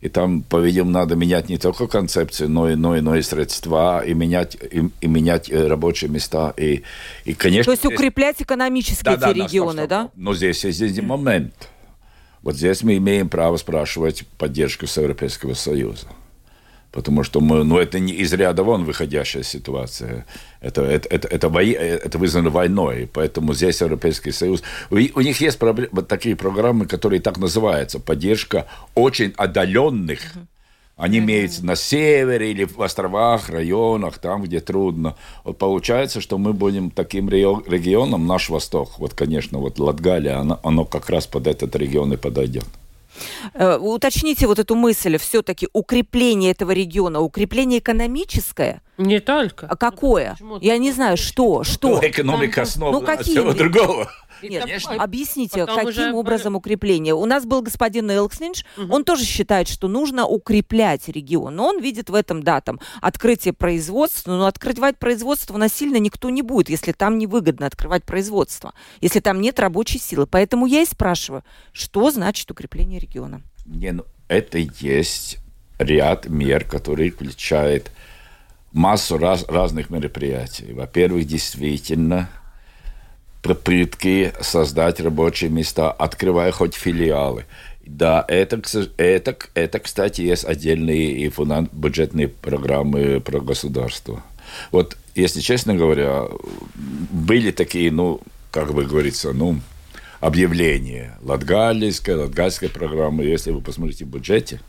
[0.00, 4.04] И там, по-видимому, надо менять не только концепцию, но и, но и, но и средства,
[4.06, 6.54] и менять, и, и менять э, рабочие места.
[6.56, 6.84] И,
[7.24, 10.10] и, конечно, То есть укреплять экономически да, эти да, регионы, да?
[10.14, 11.52] Но здесь есть момент–
[12.48, 16.06] вот здесь мы имеем право спрашивать поддержку Европейского Союза.
[16.90, 20.24] Потому что мы, ну, это не из ряда вон выходящая ситуация.
[20.62, 23.06] Это, это, это, это, это вызвано войной.
[23.12, 24.62] Поэтому здесь Европейский Союз...
[24.88, 28.00] У, у них есть проблемы, такие программы, которые так называются.
[28.00, 30.46] Поддержка очень отдаленных uh-huh
[30.98, 35.14] они имеются на севере или в островах, районах, там, где трудно.
[35.44, 40.84] Вот получается, что мы будем таким регионом, наш Восток, вот, конечно, вот Латгалия, оно, оно
[40.84, 42.66] как раз под этот регион и подойдет.
[43.54, 48.82] Э, уточните вот эту мысль, все-таки укрепление этого региона, укрепление экономическое?
[48.96, 49.66] Не только.
[49.66, 50.36] А какое?
[50.40, 51.88] Ну, Я не знаю, что, что?
[51.88, 53.36] Ну, экономика основана ну, какие?
[53.36, 54.10] всего другого.
[54.42, 54.94] Нет, Конечно.
[54.94, 56.12] объясните, Потом каким уже...
[56.12, 57.14] образом укрепление?
[57.14, 58.92] У нас был господин Элкснинш, угу.
[58.92, 61.56] он тоже считает, что нужно укреплять регион.
[61.56, 64.32] Но он видит в этом, да, там, открытие производства.
[64.32, 69.58] Но открывать производство насильно никто не будет, если там невыгодно открывать производство, если там нет
[69.60, 70.26] рабочей силы.
[70.26, 73.42] Поэтому я и спрашиваю, что значит укрепление региона?
[73.66, 75.38] Не, ну, это есть
[75.78, 77.90] ряд мер, которые включают
[78.72, 80.72] массу раз, разных мероприятий.
[80.72, 82.28] Во-первых, действительно,
[83.42, 87.46] попытки создать рабочие места, открывая хоть филиалы.
[87.84, 88.60] Да, это,
[88.98, 94.22] это, это, кстати, есть отдельные и фунан, бюджетные программы про государство.
[94.72, 96.24] Вот, если честно говоря,
[96.74, 98.20] были такие, ну,
[98.50, 99.60] как бы говорится, ну,
[100.20, 101.16] объявления.
[101.22, 103.24] Латгальская, латгальская программа.
[103.24, 104.60] Если вы посмотрите в бюджете,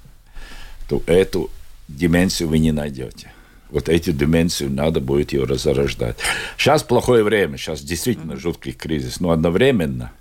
[0.88, 1.50] то эту
[1.88, 3.32] дименсию вы не найдете
[3.70, 6.18] вот эти дименсию надо будет ее разорождать.
[6.58, 10.12] Сейчас плохое время, сейчас действительно жуткий кризис, но одновременно,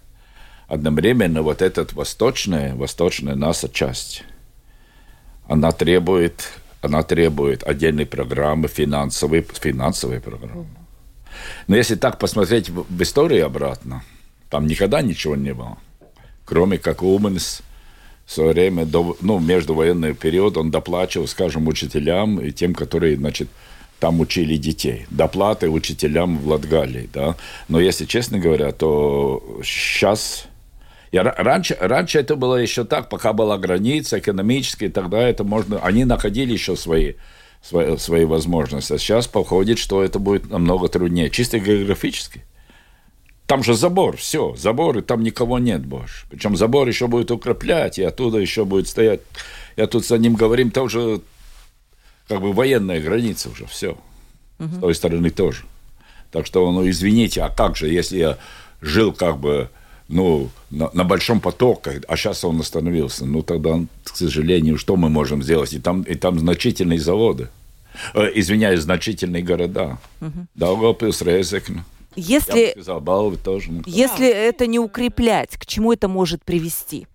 [0.67, 4.25] одновременно вот эта восточная, восточная наша часть,
[5.47, 6.49] она требует,
[6.83, 10.67] она требует отдельной программы, финансовой, финансовой программы.
[11.69, 14.03] Но если так посмотреть в, в историю обратно,
[14.51, 15.79] там никогда ничего не было,
[16.45, 17.63] кроме как Уманс–
[18.29, 23.49] в свое время, до, ну, междувоенный период, он доплачивал, скажем, учителям и тем, которые, значит,
[24.01, 25.07] там учили детей.
[25.09, 27.37] Доплаты учителям в Латгалии, да.
[27.69, 30.45] Но если честно говоря, то сейчас...
[31.11, 35.79] Я, раньше, раньше это было еще так, пока была граница экономическая, тогда это можно...
[35.79, 37.15] Они находили еще свои,
[37.63, 38.93] свои, свои возможности.
[38.93, 41.31] А сейчас походит, что это будет намного труднее.
[41.31, 42.43] Чисто географически.
[43.49, 46.27] Там же забор, все, забор, и там никого нет больше.
[46.31, 49.21] Причем забор еще будет укреплять, и оттуда еще будет стоять.
[49.75, 51.23] Я тут с ним говорим, тоже
[52.29, 53.97] как бы военная граница уже, все.
[54.59, 54.77] Угу.
[54.77, 55.65] С той стороны тоже.
[56.31, 58.39] Так что, ну, извините, а как же, если я
[58.83, 59.71] жил как бы,
[60.09, 65.09] ну, на, на большом потоке, а сейчас он остановился, ну, тогда, к сожалению, что мы
[65.09, 65.73] можем сделать?
[65.73, 67.49] И там, и там значительные заводы.
[68.13, 69.97] Э, извиняюсь, значительные города.
[70.21, 70.47] Угу.
[70.55, 71.87] Даугавпилс, Резекна.
[72.17, 73.71] Если, сказал, баллы тоже.
[73.71, 77.07] Ну, если это не укреплять, к чему это может привести?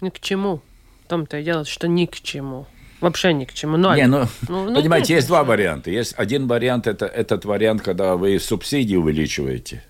[0.00, 0.62] Ни к чему.
[1.04, 2.66] В том-то и дело, что ни к чему.
[3.00, 3.76] Вообще ни к чему.
[3.76, 3.96] Ноль.
[3.96, 5.90] Не, ну, ну, ну понимаете, есть два варианта.
[5.90, 9.82] Есть один вариант, это этот вариант, когда вы субсидии увеличиваете.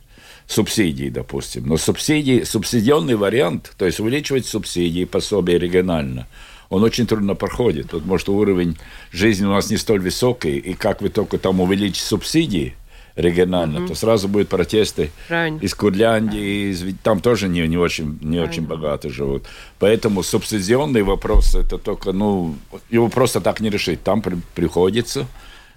[0.47, 1.67] Субсидии, допустим.
[1.67, 6.27] Но субсидии, субсидионный вариант, то есть увеличивать субсидии, пособия регионально,
[6.69, 7.93] он очень трудно проходит.
[7.93, 8.77] Вот, может, уровень
[9.13, 12.75] жизни у нас не столь высокий, и как вы только там увеличите субсидии–
[13.17, 13.89] регионально, угу.
[13.89, 15.59] то сразу будут протесты Правильно.
[15.59, 19.45] из Курляндии, из, там тоже не, не очень, не очень богато живут.
[19.79, 22.55] Поэтому субсидионный вопрос, это только, ну,
[22.91, 24.03] его просто так не решить.
[24.03, 25.27] Там при, приходится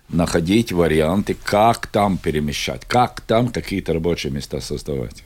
[0.10, 5.23] находить варианты, как там перемещать, как там какие-то рабочие места создавать.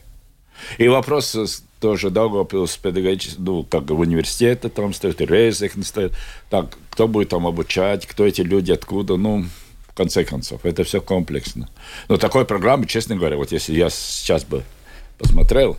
[0.78, 1.36] И вопрос
[1.80, 6.12] тоже Даугавпилс педагогический, ну, как в университете там стоит, и Резехн стоит.
[6.48, 9.44] Так, кто будет там обучать, кто эти люди, откуда, ну,
[9.94, 11.68] в конце концов, это все комплексно.
[12.08, 14.64] Но такой программы, честно говоря, вот если я сейчас бы
[15.18, 15.76] посмотрел,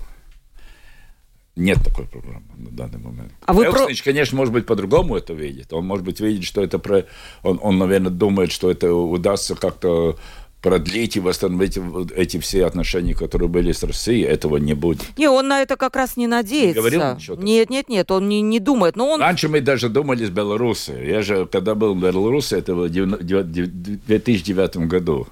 [1.58, 3.34] нет такой программы на данный момент.
[3.46, 4.12] А вы Элкснич, про...
[4.12, 5.74] конечно, может быть, по-другому это видит.
[5.74, 6.80] Он, может быть, видит, что это...
[6.80, 7.06] Про...
[7.44, 10.18] Он, он, наверное, думает, что это удастся как-то
[10.66, 11.78] продлить и восстановить
[12.16, 15.04] эти все отношения, которые были с Россией, этого не будет.
[15.16, 16.70] Не, он на это как раз не надеется.
[16.70, 18.96] Не говорил ничего Нет, нет, нет, он не, не думает.
[18.96, 19.22] Но он...
[19.22, 21.08] Раньше мы даже думали с Беларусью.
[21.08, 25.28] Я же, когда был в Беларуси, это в 2009 году,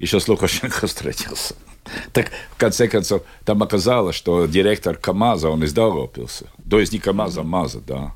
[0.00, 1.54] еще с Лукашенко встретился.
[2.12, 6.46] Так, в конце концов, там оказалось, что директор КАМАЗа, он из Даугавпилса.
[6.70, 8.12] То есть не КАМАЗа, а МАЗа, да.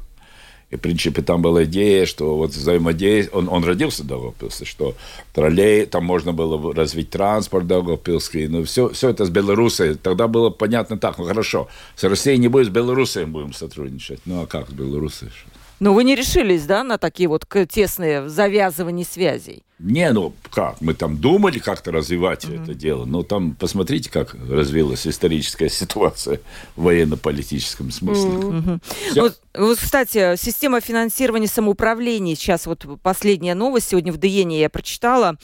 [0.70, 3.38] И, в принципе, там была идея, что вот взаимодействие...
[3.38, 4.94] Он, он родился в Даугавпилсе, что
[5.33, 8.48] троллей, там можно было развить транспорт Даугавпилский.
[8.48, 9.94] Ну, все, все это с Белоруссией.
[9.94, 14.20] Тогда было понятно так, ну, хорошо, с Россией не будет, с Белоруссией будем сотрудничать.
[14.24, 15.31] Ну, а как с Белоруссией?
[15.79, 19.62] Но вы не решились, да, на такие вот тесные завязывания связей?
[19.79, 22.62] Не, ну как, мы там думали как-то развивать mm-hmm.
[22.62, 26.41] это дело, но там посмотрите, как развилась историческая ситуация
[26.77, 28.31] в военно-политическом смысле.
[28.31, 28.83] Mm-hmm.
[29.17, 29.31] Ну,
[29.67, 35.37] вот, кстати, система финансирования самоуправления, сейчас вот последняя новость, сегодня в Диене я прочитала,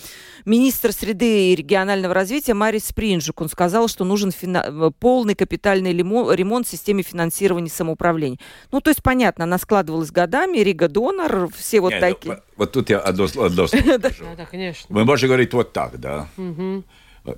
[0.46, 6.66] министр среды и регионального развития Марис Спринжук, он сказал, что нужен фина- полный капитальный ремонт
[6.66, 8.38] в системе финансирования самоуправления.
[8.70, 12.34] Ну, то есть, понятно, она складывалась годами, Рига Донор, все вот Не, ну, такие.
[12.34, 14.86] Ну, вот тут я одно, одно Да, да, конечно.
[14.88, 16.28] Мы можем говорить вот так, да.
[16.36, 16.84] Угу.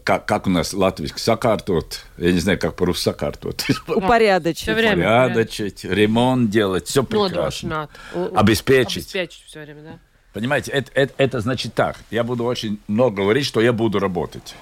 [0.02, 3.64] Как, как у нас латвийский сакартот, я не знаю, как по-русски сакартот.
[3.88, 4.68] Упорядочить.
[4.68, 7.88] Упорядочить, ремонт делать, все прекрасно.
[8.34, 9.04] Обеспечить.
[9.04, 9.98] Обеспечить все время, да.
[10.34, 11.96] Понимаете, это, это, это значит так.
[12.10, 14.54] Я буду очень много говорить, что я буду работать.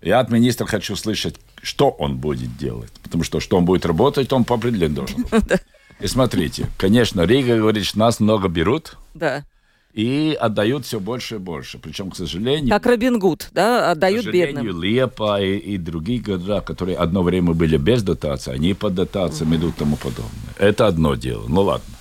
[0.00, 2.92] Я от министра хочу слышать, что он будет делать.
[3.02, 5.26] Потому что, что он будет работать, он по определению должен.
[6.00, 8.96] И смотрите, конечно, Рига говорит, что нас много берут.
[9.14, 9.44] Да
[9.92, 11.78] и отдают все больше и больше.
[11.78, 12.70] Причем, к сожалению...
[12.70, 14.82] Как Робин Гуд, да, отдают к сожалению, бедным.
[14.82, 19.76] Лепа и, и другие города, которые одно время были без дотации, они под дотациями идут
[19.76, 20.54] и тому подобное.
[20.58, 21.44] Это одно дело.
[21.48, 21.94] Ну ладно.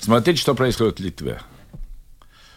[0.00, 1.40] Смотрите, что происходит в Литве.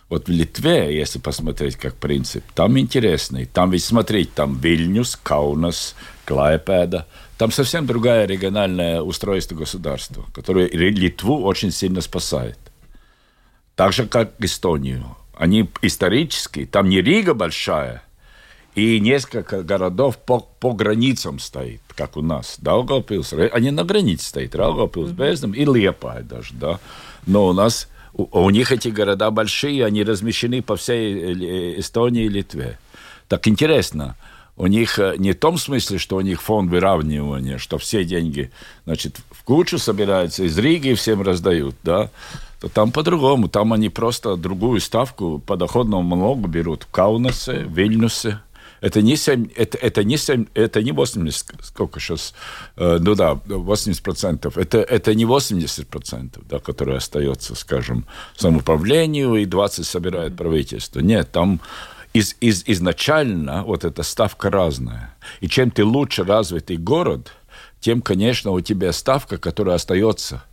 [0.10, 3.46] Вот в Литве, если посмотреть как принцип, там интересный.
[3.46, 7.06] Там ведь смотреть, там Вильнюс, Каунас, Клайпеда.
[7.40, 12.60] Там совсем другое региональное устройство государства, которое Литву очень сильно спасает
[13.78, 15.16] так же, как Эстонию.
[15.38, 18.04] Они исторически, там не Рига большая,
[18.76, 22.58] и несколько городов по, по границам стоит, как у нас.
[22.60, 26.82] Даугавпилс, они на границе стоят, Даугавпилс, Бездом и Лепай даже, да.
[27.26, 32.26] Но у нас, у, у них эти города большие, они размещены по всей э, Эстонии
[32.26, 32.78] и Литве.
[33.30, 34.18] Так интересно,
[34.60, 38.52] у них э, не в том смысле, что у них фонд выравнивания, что все деньги,
[38.86, 42.12] значит, в кучу собираются, из Риги всем раздают, да,
[42.60, 43.48] то там по-другому.
[43.48, 46.84] Там они просто другую ставку по доходному налогу берут.
[46.84, 48.42] В Каунасе, Вильнюсе.
[48.82, 52.34] Это не 7, это, это не 7, это не 80, сколько сейчас,
[52.76, 54.58] э, ну да, 80 процентов.
[54.58, 61.00] Это, это не 80 процентов, да, которые остается, скажем, самоуправлению и 20 собирает правительство.
[61.00, 61.62] Нет, там
[62.14, 65.16] из, из, изначально вот эта ставка разная.
[65.42, 67.32] И чем ты лучше развитый город,
[67.80, 70.44] тем, конечно, у тебя ставка, которая остается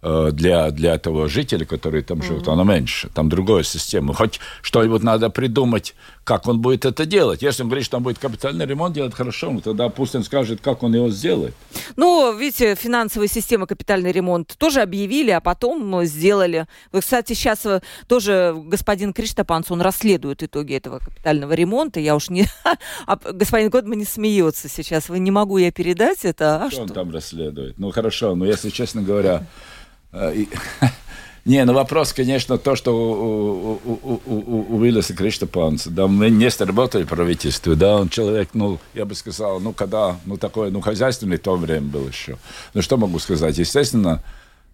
[0.00, 2.52] Э, для, для этого жителя, который там живет, mm-hmm.
[2.52, 3.08] она меньше.
[3.14, 4.14] Там другая система.
[4.14, 5.96] Хоть что-нибудь надо придумать,
[6.28, 7.40] как он будет это делать.
[7.40, 10.60] Если он говорит, что он будет капитальный ремонт делать, хорошо, ну тогда пусть он скажет,
[10.60, 11.54] как он его сделает.
[11.96, 16.66] Ну, видите, финансовая система капитальный ремонт тоже объявили, а потом сделали.
[16.92, 21.98] Вы, кстати, сейчас э, тоже господин Криштопанц, он расследует итоги этого капитального ремонта.
[21.98, 22.44] Я уж не...
[23.06, 25.08] А господин Годман не смеется сейчас.
[25.08, 26.62] Вы не могу я передать это.
[26.62, 27.78] А что, что он там расследует?
[27.78, 29.46] Ну, хорошо, но если честно говоря...
[30.12, 30.34] Э,
[31.46, 36.48] не, ну вопрос, конечно, то, что у, у, у, у Виллиса Криштопанца, да, мы не
[36.64, 40.80] работали в правительстве, да, он человек, ну, я бы сказал, ну, когда, ну, такое, ну,
[40.80, 42.38] хозяйственный то время был еще.
[42.74, 43.58] Ну, что могу сказать?
[43.58, 44.22] Естественно,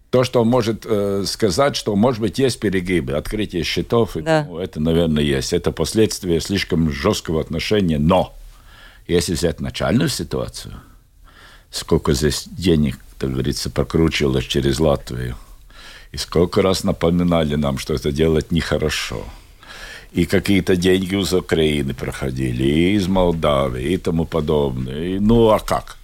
[0.09, 4.45] то, что он может э, сказать, что, может быть, есть перегибы, открытие счетов, да.
[4.49, 5.53] ну, это, наверное, есть.
[5.53, 8.33] Это последствия слишком жесткого отношения, но
[9.07, 10.75] если взять начальную ситуацию,
[11.69, 15.35] сколько здесь денег как говорится, прокручивалось через Латвию.
[16.11, 19.23] И сколько раз напоминали нам, что это делать нехорошо.
[20.15, 25.03] И какие-то деньги из Украины проходили, и из Молдавии, и тому подобное.
[25.03, 25.97] И, ну, а как?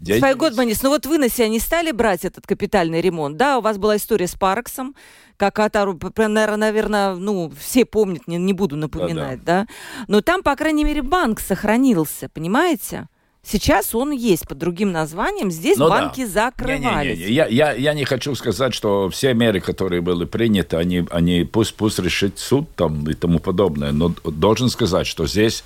[0.00, 0.20] Деньги...
[0.20, 3.58] Свой Годманис, ну вот вы на себя не стали брать этот капитальный ремонт, да?
[3.58, 4.94] У вас была история с Парксом,
[5.36, 10.04] какая-то, наверное, ну, все помнят, не, не буду напоминать, да, да?
[10.08, 13.08] Но там, по крайней мере, банк сохранился, понимаете?
[13.50, 15.50] Сейчас он есть под другим названием.
[15.50, 16.50] Здесь ну, банки да.
[16.50, 17.18] закрывались.
[17.18, 20.76] Не, не, не, Я, я, я не хочу сказать, что все меры, которые были приняты,
[20.76, 23.92] они, они пусть, пусть решит суд там и тому подобное.
[23.92, 25.64] Но должен сказать, что здесь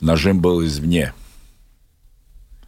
[0.00, 1.14] нажим был извне.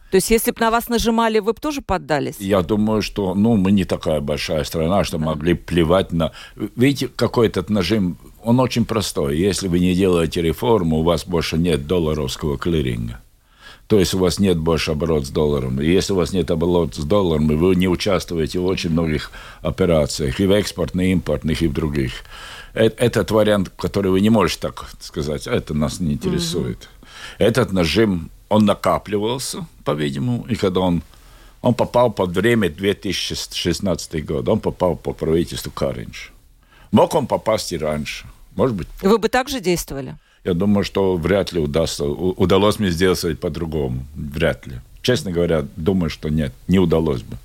[0.09, 2.35] То есть, если бы на вас нажимали, вы бы тоже поддались?
[2.39, 6.31] Я думаю, что ну, мы не такая большая страна, что могли плевать на...
[6.55, 9.37] Видите, какой этот нажим, он очень простой.
[9.37, 13.19] Если вы не делаете реформу, у вас больше нет долларовского клиринга.
[13.87, 15.79] То есть у вас нет больше оборот с долларом.
[15.79, 20.39] И если у вас нет оборот с долларом, вы не участвуете в очень многих операциях,
[20.39, 22.13] и в экспортных, и импортных, и в других.
[22.73, 26.77] Этот вариант, который вы не можете так сказать, это нас не интересует.
[26.77, 27.07] Угу.
[27.37, 31.03] Этот нажим, он накапливался, по-видимому, и когда он,
[31.61, 36.31] он попал под время 2016 год, он попал по правительству Каринч.
[36.91, 38.25] Мог он попасть и раньше.
[38.55, 38.87] Может быть.
[39.01, 40.15] Вы бы также действовали?
[40.45, 44.05] Я думаю, что вряд ли удастся, удалось мне сделать по-другому.
[44.15, 44.75] Вряд ли.
[45.01, 47.37] Честно говоря, думаю, что нет, не удалось бы.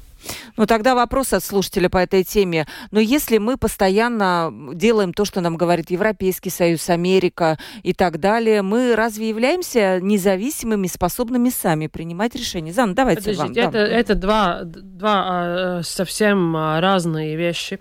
[0.58, 2.66] Ну, тогда вопрос от слушателя по этой теме.
[2.90, 8.60] Но если мы постоянно делаем то, что нам говорит Европейский Союз, Америка и так далее,
[8.60, 12.72] мы разве являемся независимыми, способными сами принимать решения?
[12.74, 13.70] Зан, давайте Подождите, вам.
[13.70, 17.80] Это, это два, два а, совсем а, разные вещи.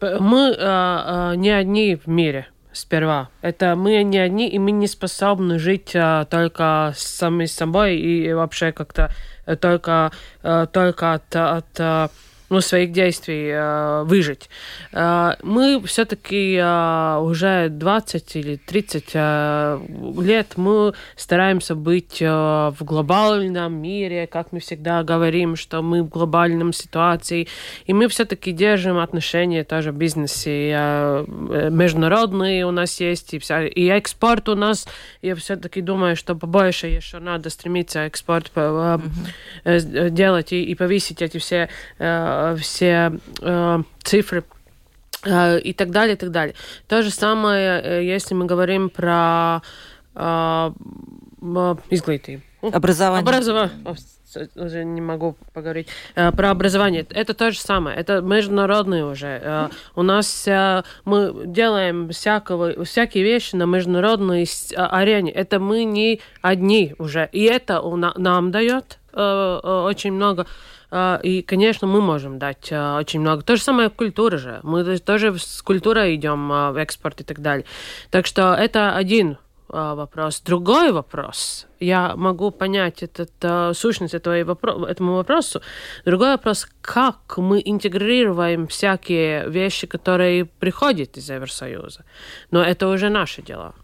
[0.00, 3.30] Мы а, не одни в мире сперва.
[3.40, 8.72] Это мы не одни, и мы не способны жить а, только сами собой и вообще
[8.72, 9.10] как-то
[9.46, 12.10] э, только, а, только от, от а,
[12.50, 14.50] ну, своих действий э, выжить.
[14.92, 19.80] Э, мы все-таки э, уже 20 или 30 э,
[20.20, 26.08] лет мы стараемся быть э, в глобальном мире, как мы всегда говорим, что мы в
[26.08, 27.48] глобальном ситуации,
[27.86, 30.70] и мы все-таки держим отношения тоже в бизнесе.
[30.74, 31.24] Э,
[31.70, 34.86] международные у нас есть, и, вся, и экспорт у нас.
[35.22, 38.98] Я все-таки думаю, что побольше еще надо стремиться экспорт э,
[39.64, 44.44] э, делать и, и повысить эти все э, все э, цифры
[45.24, 46.54] э, и так далее, и так далее.
[46.88, 49.62] То же самое, э, если мы говорим про
[50.14, 50.72] э,
[51.90, 52.40] изглитие.
[52.62, 53.22] Образование.
[53.22, 53.70] Образование
[54.56, 57.06] уже не могу поговорить э, про образование.
[57.10, 57.96] Это то же самое.
[57.96, 59.40] Это международные уже.
[59.42, 65.30] Э, у нас э, мы делаем всякого, всякие вещи на международной арене.
[65.32, 67.28] Это мы не одни уже.
[67.32, 67.82] И это
[68.16, 70.46] нам дает очень много
[70.96, 73.42] а, и, конечно, мы можем дать а, очень много.
[73.42, 74.60] То же самое культура же.
[74.62, 77.66] Мы тоже с культурой идем в экспорт и так далее.
[78.10, 80.40] Так что это один вопрос.
[80.42, 81.66] Другой вопрос.
[81.80, 84.36] Я могу понять этот, сущность этого,
[84.86, 85.62] этому вопросу.
[86.04, 92.04] Другой вопрос, как мы интегрируем всякие вещи, которые приходят из Евросоюза.
[92.52, 93.74] Но это уже наши дела.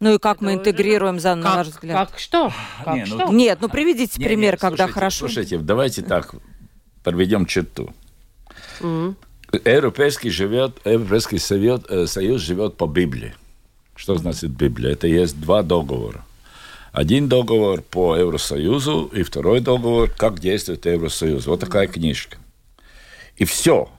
[0.00, 1.22] Ну и как это мы интегрируем, уже...
[1.22, 2.10] за на ваш взгляд?
[2.10, 2.52] Как что?
[2.84, 3.32] Как не, ну, что?
[3.32, 5.18] Нет, ну приведите не, пример, не, когда слушайте, хорошо.
[5.18, 6.34] Слушайте, давайте так,
[7.04, 7.92] подведем черту.
[9.52, 13.34] Европейский, живет, Европейский Совет, э, Союз живет по Библии.
[13.94, 14.92] Что значит Библия?
[14.92, 16.24] Это есть два договора.
[16.92, 21.46] Один договор по Евросоюзу и второй договор, как действует Евросоюз.
[21.46, 22.38] Вот такая книжка.
[23.36, 23.90] И все,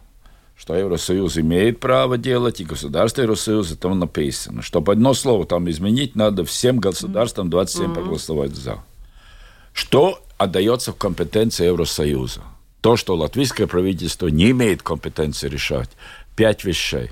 [0.62, 4.62] что Евросоюз имеет право делать, и государство Евросоюза там написано.
[4.62, 7.94] Чтобы одно слово там изменить, надо всем государствам 27 mm-hmm.
[7.96, 8.78] проголосовать за.
[9.74, 12.42] Что отдается в компетенции Евросоюза?
[12.82, 15.90] То, что латвийское правительство не имеет компетенции решать.
[16.36, 17.10] Пять вещей.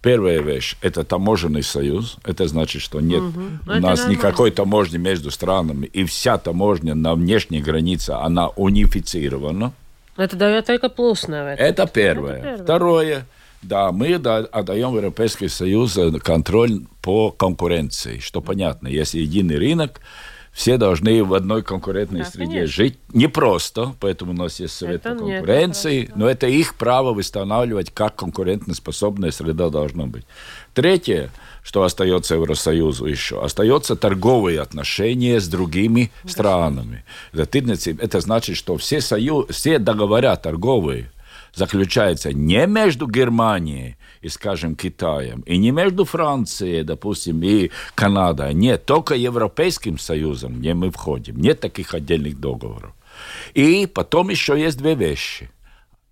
[0.00, 2.16] Первая вещь– это таможенный союз.
[2.24, 3.42] Это значит, что нет угу.
[3.66, 9.74] у нас никакой таможни между странами, и вся таможня на внешней границе, она унифицирована.
[10.18, 11.54] Это дает только плюс, наверное.
[11.56, 12.34] Это первое.
[12.34, 12.64] Это первое.
[12.64, 13.26] Второе.
[13.62, 18.88] Да, мы отдаем в Европейский Союз контроль по конкуренции, что понятно.
[18.88, 20.00] Если единый рынок,
[20.52, 22.66] все должны в одной конкурентной да, среде конечно.
[22.66, 22.98] жить.
[23.12, 27.90] Непросто, поэтому у нас есть Совет это по конкуренции, нет, но это их право восстанавливать,
[27.92, 30.24] как конкурентоспособная среда должна быть.
[30.74, 31.30] Третье,
[31.62, 36.30] что остается Евросоюзу еще, остается торговые отношения с другими да.
[36.30, 37.04] странами.
[37.32, 37.60] Это,
[37.98, 41.10] это значит, что все, союз, все договора торговые
[41.58, 48.54] заключаются не между Германией и, скажем, Китаем, и не между Францией, допустим, и Канадой.
[48.54, 51.36] Нет, только Европейским Союзом, где мы входим.
[51.40, 52.92] Нет таких отдельных договоров.
[53.54, 55.50] И потом еще есть две вещи.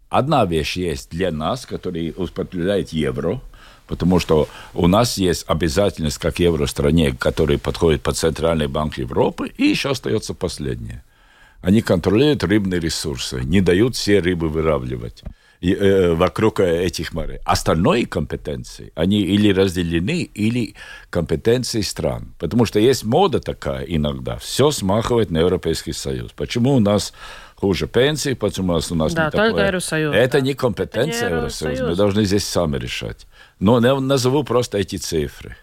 [0.08, 3.40] одна вещь есть для нас, который употребляет евро,
[3.86, 9.64] потому что у нас есть обязательность, как евростране, который подходит под Центральный банк Европы, и
[9.64, 11.02] еще остается последнее.
[11.62, 15.22] Они контролируют рыбные ресурсы, не дают все рыбы выравливать
[15.60, 17.38] э, вокруг этих морей.
[17.44, 20.74] Остальные компетенции, они или разделены, или
[21.10, 22.34] компетенции стран.
[22.38, 24.38] Потому что есть мода такая иногда.
[24.38, 26.32] Все смахивает на Европейский Союз.
[26.32, 27.12] Почему у нас
[27.56, 29.66] хуже пенсии, почему у нас, у нас да, не такое?
[29.66, 30.14] Евросоюз.
[30.14, 30.40] Это да.
[30.40, 31.86] не компетенция Это Евросоюза.
[31.86, 33.26] Мы должны здесь сами решать.
[33.58, 35.56] Но я назову просто эти цифры.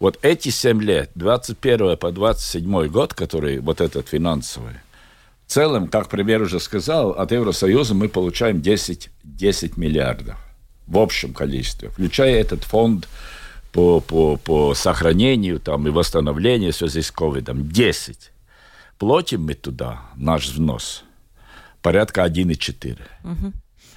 [0.00, 4.74] Вот эти 7 лет, 21 по 27 год, который вот этот финансовый,
[5.48, 10.36] в целом, как пример уже сказал, от Евросоюза мы получаем 10, 10 миллиардов
[10.86, 13.08] в общем количестве, включая этот фонд
[13.72, 17.66] по, по, по сохранению там, и восстановлению в связи с ковидом.
[17.66, 18.30] 10.
[18.98, 21.04] Платим мы туда наш взнос
[21.80, 22.98] порядка 1,4.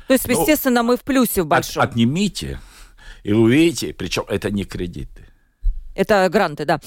[0.07, 1.83] То есть, Ну, естественно, мы в плюсе в От- большом.
[1.83, 2.59] отнимите,
[3.23, 5.25] и увидите, причем это не кредиты.
[5.93, 6.79] Это гранты, да.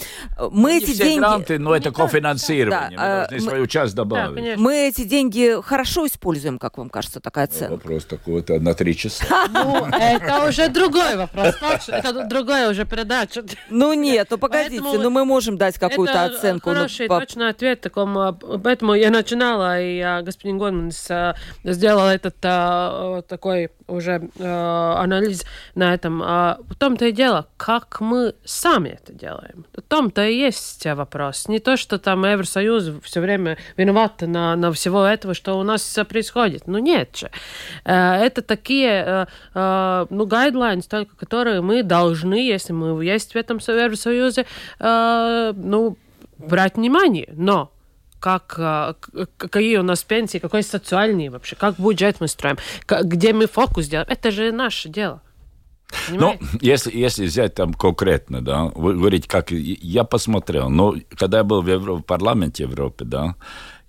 [0.51, 1.19] Мы Не эти все деньги...
[1.21, 2.97] гранты, но это кофинансирование.
[2.99, 4.35] Да, мы должны э, мы- свою часть Да, добавить.
[4.35, 4.63] конечно.
[4.63, 7.73] Мы эти деньги хорошо используем, как вам кажется, такая оценка?
[7.73, 9.25] Вопрос такой-то на три часа.
[9.55, 11.55] Ну, это уже другой вопрос.
[11.89, 13.45] Это другая уже передача.
[13.71, 16.71] Ну нет, ну погодите, Поэтому ну мы можем дать какую-то оценку.
[16.71, 18.21] ну, хороший, точный ответ такому.
[18.21, 25.45] а, Поэтому я начинала, и а, господин Гонманс а, сделал этот такой уже а, анализ
[25.75, 26.23] на этом.
[26.23, 29.67] А в том-то и дело, как мы сами это делаем.
[29.77, 31.49] В том-то и есть вопрос.
[31.49, 35.99] Не то, что там Евросоюз все время виноват на, на всего этого, что у нас
[36.09, 36.67] происходит.
[36.67, 37.31] Ну нет же.
[37.85, 43.37] Э, Это такие, э, э, ну, guidelines, только которые мы должны, если мы есть в
[43.37, 44.47] этом Евросоюзе,
[44.79, 45.97] э, ну,
[46.39, 47.29] брать внимание.
[47.33, 47.74] Но
[48.25, 48.97] как, к-
[49.37, 52.57] какие у нас пенсии, какой социальный вообще, как бюджет мы строим,
[53.05, 55.21] где мы фокус делаем, это же наше дело.
[56.11, 56.45] Ну, Понимаете?
[56.63, 61.63] если, если взять там конкретно, да, вы говорите, как я посмотрел, но когда я был
[61.63, 63.35] в, Евро- в парламенте Европы, да,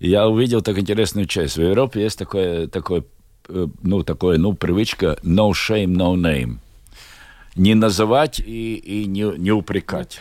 [0.00, 1.56] я увидел так интересную часть.
[1.56, 3.02] В Европе есть такое, такое,
[3.48, 6.58] э, ну, такое, ну, привычка no shame, no name.
[7.56, 10.20] Не называть и, и не, не упрекать.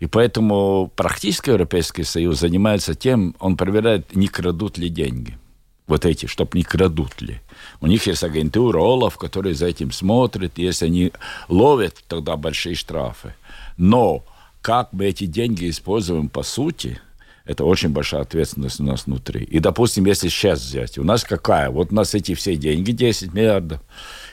[0.00, 5.38] И поэтому практически Европейский Союз занимается тем, он проверяет, не крадут ли деньги.
[5.86, 7.40] Вот эти, чтобы не крадут ли.
[7.80, 10.52] У них есть агентура ОЛАФ, которая за этим смотрит.
[10.56, 11.12] Если они
[11.48, 13.34] ловят, тогда большие штрафы.
[13.76, 14.24] Но
[14.62, 16.98] как мы эти деньги используем по сути,
[17.44, 19.44] это очень большая ответственность у нас внутри.
[19.44, 21.68] И, допустим, если сейчас взять, у нас какая?
[21.68, 23.80] Вот у нас эти все деньги, 10 миллиардов,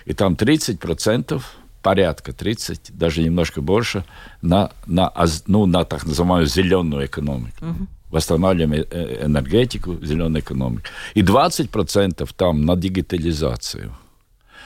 [0.05, 1.41] и там 30%,
[1.81, 4.03] порядка 30, даже немножко больше,
[4.41, 5.11] на, на,
[5.47, 7.65] ну, на так называемую зеленую экономику.
[8.11, 10.83] Восстанавливаем э- э- энергетику, зеленую экономику.
[11.15, 13.91] И 20% там на дигитализацию.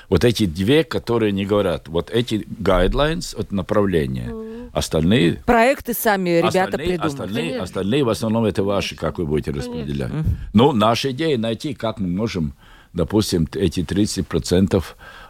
[0.10, 4.32] Вот эти две, которые не говорят, вот эти guidelines, вот направления,
[4.74, 7.08] остальные Проекты сами ребята остальные, придумали.
[7.08, 10.12] остальные, остальные в основном это ваши, как вы будете распределять.
[10.54, 12.54] Ну, наша идея найти, как мы можем,
[12.94, 14.84] допустим, эти 30%.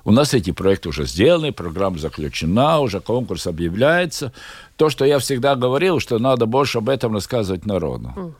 [0.07, 4.31] У нас эти проекты уже сделаны, программа заключена, уже конкурс объявляется.
[4.77, 8.35] То, что я всегда говорил, что надо больше об этом рассказывать народу.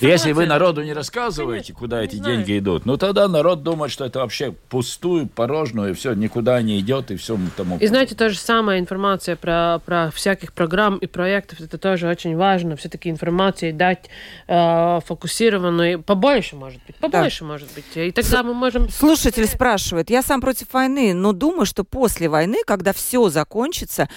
[0.00, 2.36] Если вы народу не рассказываете, куда не эти знаю.
[2.36, 6.80] деньги идут, ну тогда народ думает, что это вообще пустую, порожную, и все, никуда не
[6.80, 7.78] идет, и все тому.
[7.78, 12.36] И знаете, то же самое информация про, про всяких программ и проектов, это тоже очень
[12.36, 12.76] важно.
[12.76, 14.10] Все-таки информации дать
[14.48, 17.84] э, фокусированную, побольше, может быть, побольше, может быть.
[17.94, 18.88] И тогда мы можем...
[18.90, 24.08] Слушатель спрашивает, я сам против войны, но думаю, что после войны, когда все закончится,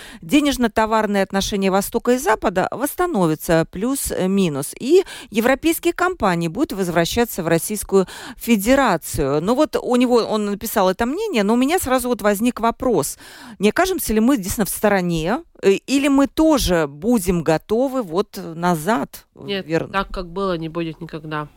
[1.21, 4.73] денежно-товарные отношения Востока и Запада восстановятся плюс-минус.
[4.79, 8.07] И европейские компании будут возвращаться в Российскую
[8.37, 9.41] Федерацию.
[9.41, 13.17] Ну вот у него, он написал это мнение, но у меня сразу вот возник вопрос.
[13.59, 19.25] Не окажемся ли мы действительно в стороне, э, или мы тоже будем готовы вот назад?
[19.35, 19.93] Нет, верно?
[19.93, 21.47] так, как было, не будет никогда.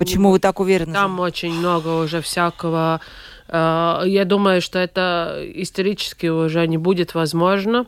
[0.00, 0.94] Почему вы так уверены?
[0.94, 3.00] Там очень много уже всякого.
[3.48, 7.84] э, Я думаю, что это исторически уже не будет возможно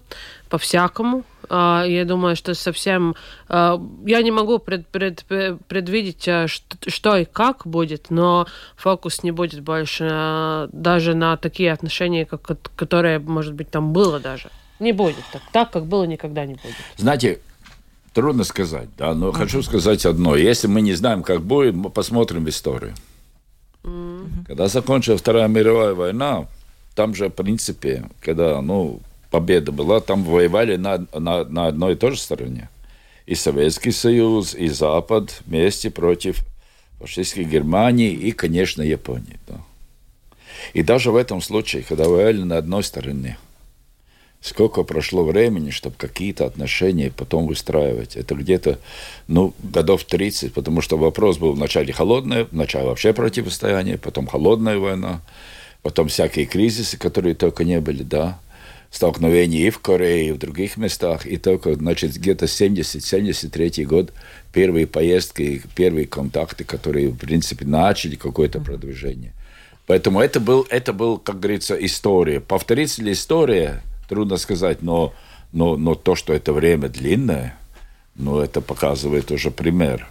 [0.50, 1.24] по-всякому.
[1.48, 3.14] А, Я думаю, что совсем...
[3.48, 5.24] э, Я не могу пред- пред-
[5.68, 8.46] предвидеть, э, что что и как будет, но
[8.76, 12.42] фокус не будет больше э, даже на такие отношения, как,
[12.76, 14.50] которые, может быть, там было даже.
[14.80, 15.42] Не будет так.
[15.52, 16.74] Так, как было, никогда не будет.
[16.98, 17.40] Знаете,
[18.12, 20.36] трудно сказать, да, но хочу сказать одно.
[20.36, 22.94] Если мы не знаем, как будет, мы посмотрим в историю.
[24.46, 26.46] Когда закончилась Вторая мировая война,
[26.94, 29.00] там же, в принципе, когда, ну,
[29.30, 32.68] победа была, там воевали на, на, на одной и той же стороне.
[33.26, 36.44] И Советский Союз, и Запад вместе против
[37.00, 39.38] фашистской Германии и, конечно, Японии.
[39.48, 39.60] Да.
[40.74, 43.38] И даже в этом случае, когда воевали на одной стороне,
[44.42, 48.16] сколько прошло времени, чтобы какие-то отношения потом выстраивать.
[48.16, 48.78] Это где-то,
[49.28, 55.22] ну, годов 30, потому что вопрос был вначале холодное, вначале вообще противостояние, потом холодная война,
[55.82, 58.40] потом всякие кризисы, которые только не были, да,
[58.90, 64.12] столкновения и в Корее, и в других местах, и только, значит, где-то 70-73 год
[64.52, 69.32] первые поездки, первые контакты, которые, в принципе, начали какое-то продвижение.
[69.86, 72.40] Поэтому это был, это был, как говорится, история.
[72.40, 75.12] Повторится ли история, трудно сказать, но,
[75.52, 77.56] но, но то, что это время длинное,
[78.14, 80.08] ну, это показывает уже пример.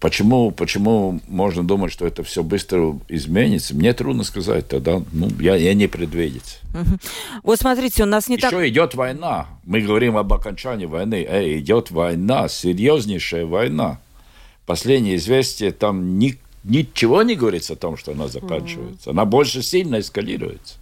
[0.00, 3.74] Почему, почему можно думать, что это все быстро изменится?
[3.74, 5.02] Мне трудно сказать тогда.
[5.12, 6.60] Ну, я, я не предвидеть.
[6.72, 6.98] Угу.
[7.42, 8.64] Вот смотрите, у нас не Еще так...
[8.64, 9.48] идет война.
[9.64, 11.26] Мы говорим об окончании войны.
[11.28, 13.98] Эй, идет война, серьезнейшая война.
[14.66, 19.10] Последнее известие, там ни, ничего не говорится о том, что она заканчивается.
[19.10, 20.76] Она больше сильно эскалируется.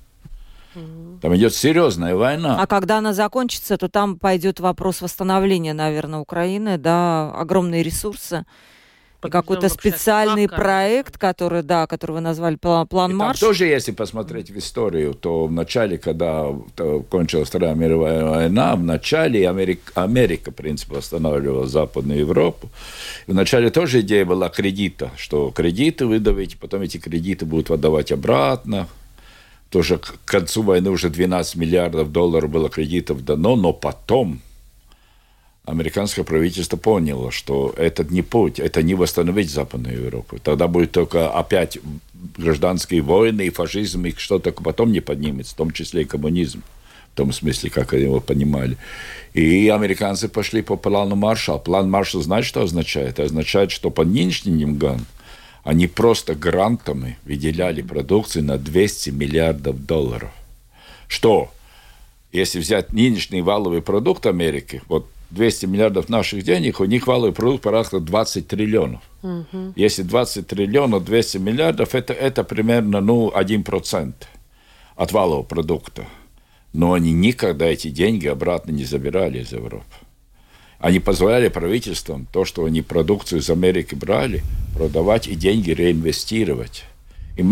[1.23, 2.61] Там идет серьезная война.
[2.61, 8.45] А когда она закончится, то там пойдет вопрос восстановления, наверное, Украины, да, огромные ресурсы.
[9.25, 13.41] И какой-то специальный проект, который, да, который вы назвали план, план И там Марш.
[13.41, 16.47] тоже, если посмотреть в историю, то в начале, когда
[17.11, 22.69] кончилась Вторая мировая война, в начале Америка, Америка в принципе, восстанавливала Западную Европу.
[23.27, 28.87] В начале тоже идея была кредита, что кредиты выдавить, потом эти кредиты будут отдавать обратно.
[29.77, 34.41] Тоже к концу войны уже 12 миллиардов долларов было кредитов дано, но потом
[35.67, 40.39] американское правительство поняло, что этот не путь, это не восстановить Западную Европу.
[40.43, 41.77] Тогда будет только опять
[42.39, 46.63] гражданские войны и фашизм, и что только потом не поднимется, в том числе и коммунизм.
[47.13, 48.79] В том смысле, как они его понимали.
[49.35, 51.59] И американцы пошли по плану Маршалла.
[51.59, 53.11] План Маршалла, знаете, что означает?
[53.11, 55.05] Это означает, что по нынешним годам
[55.67, 60.31] они просто грантами выделяли продукцию на 200 миллиардов долларов.
[61.09, 61.51] Что?
[62.31, 67.65] Если взять нынешний валовый продукт Америки, вот 200 миллиардов наших денег, у них валовый продукт
[67.65, 69.01] порядка 20 триллионов.
[69.25, 69.73] Угу.
[69.75, 74.13] Если 20 триллионов, 200 миллиардов, это, это примерно ну, 1%
[74.95, 76.05] от валового продукта.
[76.73, 79.85] Но они никогда эти деньги обратно не забирали из Европы.
[80.79, 84.43] Они позволяли правительствам то, что они продукцию из Америки брали,
[84.75, 86.85] продавать и деньги реинвестировать.
[87.37, 87.45] И,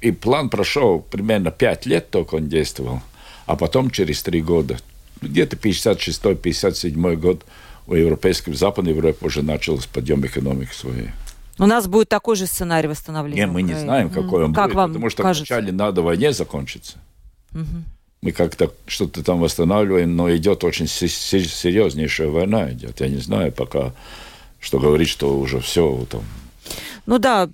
[0.00, 3.00] и план прошел примерно 5 лет, только он действовал,
[3.46, 4.78] а потом через 3 года
[5.20, 7.44] где-то 56-57 год
[7.86, 11.08] у европейской, в Западной Европе уже начался подъем экономики своей.
[11.58, 13.46] У нас будет такой же сценарий восстановления.
[13.46, 15.54] Не, мы не знаем, какой он как будет, вам потому что кажется?
[15.54, 16.98] вначале надо войне закончиться.
[17.52, 17.64] Угу.
[18.20, 23.00] Мы как-то что-то там восстанавливаем, но идет очень серьезнейшая война идет.
[23.00, 23.92] Я не знаю пока,
[24.58, 26.22] что говорить, что уже все там.
[27.06, 27.48] Ну да,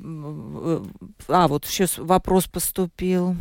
[1.28, 3.36] а вот сейчас вопрос поступил.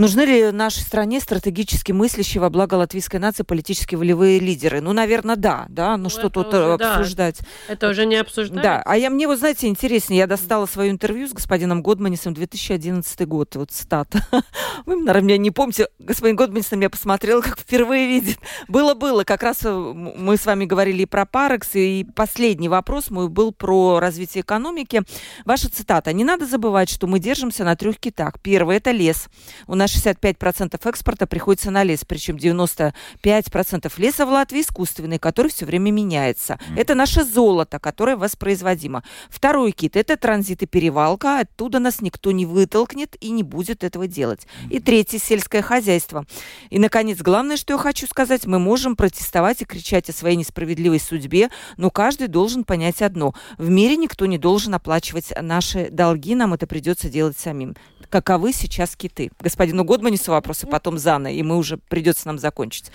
[0.00, 4.80] Нужны ли нашей стране стратегически мыслящие во благо латвийской нации политические волевые лидеры?
[4.80, 5.98] Ну, наверное, да, да.
[5.98, 7.40] Ну, ну что тут уже, обсуждать?
[7.40, 7.74] Да.
[7.74, 8.62] Это уже не обсуждается.
[8.62, 8.82] Да.
[8.86, 13.54] А я мне, вот знаете, интереснее, я достала свое интервью с господином Годманисом 2011 год,
[13.56, 14.24] вот стата.
[14.86, 18.38] Вы, наверное, меня не помните, господин Годманис на меня посмотрел, как впервые видит.
[18.68, 23.28] Было-было, как раз э, мы с вами говорили и про Парекс, и последний вопрос мой
[23.28, 25.02] был про развитие экономики.
[25.44, 26.14] Ваша цитата.
[26.14, 28.40] «Не надо забывать, что мы держимся на трех китах.
[28.40, 29.28] Первый– это лес.
[29.66, 35.66] У нас 65% экспорта приходится на лес, причем 95% леса в Латвии искусственный, который все
[35.66, 36.58] время меняется.
[36.70, 36.80] Mm.
[36.80, 39.02] Это наше золото, которое воспроизводимо.
[39.28, 44.06] Второй кит– это транзит и перевалка, оттуда нас никто не вытолкнет и не будет этого
[44.06, 44.46] делать.
[44.68, 46.24] И третий– сельское хозяйство.
[46.70, 51.00] И, наконец, главное, что я хочу сказать, мы можем протестовать и кричать о своей несправедливой
[51.00, 53.34] судьбе, но каждый должен понять одно.
[53.58, 57.74] В мире никто не должен оплачивать наши долги, нам это придется делать самим.
[58.08, 59.30] Каковы сейчас киты?
[59.70, 62.86] Господину Годманису вопросы, потом Зана, и мы уже придется нам закончить.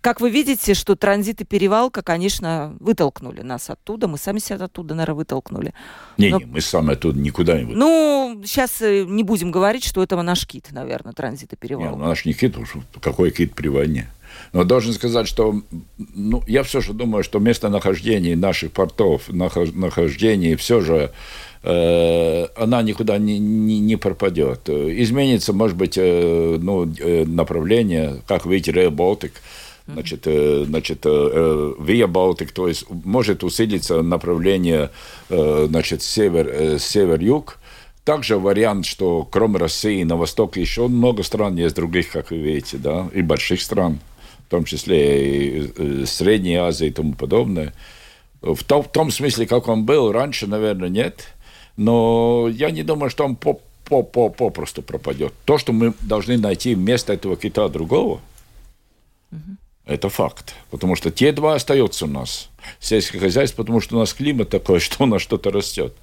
[0.00, 4.06] Как вы видите, что транзит и перевалка, конечно, вытолкнули нас оттуда.
[4.06, 5.74] Мы сами себя оттуда, наверное, вытолкнули.
[6.18, 6.38] Не, Но...
[6.38, 7.80] не мы сами оттуда никуда не вытолкнули.
[7.80, 11.90] Ну, сейчас не будем говорить, что это наш кит, наверное, транзит и перевалка.
[11.90, 12.56] Не, ну, наш не кит,
[13.00, 14.08] какой кит при войне?
[14.52, 15.62] Но должен сказать, что
[16.14, 21.08] ну, я все же думаю, что местонахождение наших портов, нахождение все же э,
[21.62, 24.68] она никуда не, не, не пропадет.
[24.68, 26.92] Изменится, может быть, э, ну,
[27.26, 29.32] направление, как видите, Rail Baltic,
[29.88, 34.90] значит, э, значит, э, Via Baltic, то есть может усилиться направление,
[35.30, 37.58] э, значит, север, север-юг,
[38.04, 42.76] также вариант, что кроме России на восток еще много стран есть других, как вы видите,
[42.76, 44.00] да, и больших стран,
[44.46, 47.74] в том числе и Средней Азии и тому подобное.
[48.40, 51.34] В том, в том смысле, как он был раньше, наверное, нет.
[51.78, 55.32] Но я не думаю, что он по по, по, попросту пропадет.
[55.46, 58.20] То, что мы должны найти вместо этого кита другого,
[59.32, 59.56] угу.
[59.86, 60.54] это факт.
[60.70, 62.50] Потому что те два остаются у нас.
[62.80, 65.94] Сельское хозяйство, потому что у нас климат такой, что у нас что-то растет.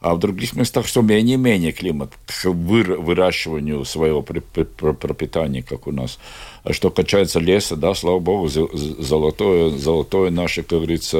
[0.00, 6.18] А в других местах что менее-менее климат к выращиванию своего пропитания, как у нас.
[6.64, 11.18] А что касается леса, да, слава богу, золотое, золотое наше, как говорится,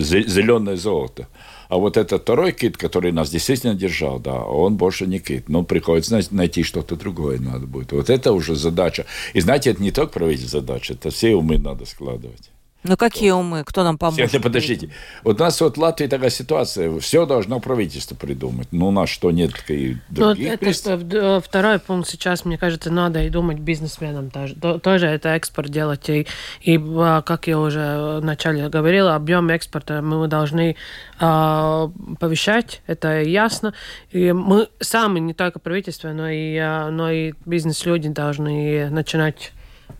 [0.00, 1.28] зеленое золото.
[1.68, 5.48] А вот этот второй кит, который нас действительно держал, да, он больше не кит.
[5.48, 7.92] Но приходится найти что-то другое надо будет.
[7.92, 9.06] Вот это уже задача.
[9.32, 12.50] И знаете, это не только правительство задача, это все умы надо складывать.
[12.84, 13.64] Ну какие умы?
[13.64, 14.28] Кто нам поможет?
[14.28, 14.90] Все, подождите.
[15.22, 16.98] Вот у нас вот в Латвии такая ситуация.
[17.00, 18.68] Все должно правительство придумать.
[18.72, 22.90] Ну, у нас что, нет и ну, других ну, это, Второй пункт сейчас, мне кажется,
[22.90, 24.54] надо и думать бизнесменам тоже.
[24.54, 26.10] Тоже это экспорт делать.
[26.10, 26.26] И,
[26.60, 30.76] и а, как я уже вначале говорила, объем экспорта мы должны
[31.20, 31.88] э,
[32.20, 32.82] повышать.
[32.86, 33.72] Это ясно.
[34.10, 39.52] И мы сами, не только правительство, но и, а, но и бизнес-люди должны начинать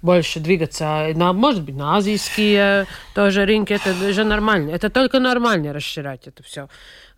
[0.02, 4.70] больше двигаться, на, может быть, на азийские тоже рынки, это же нормально.
[4.70, 6.68] Это только нормально расширять это все.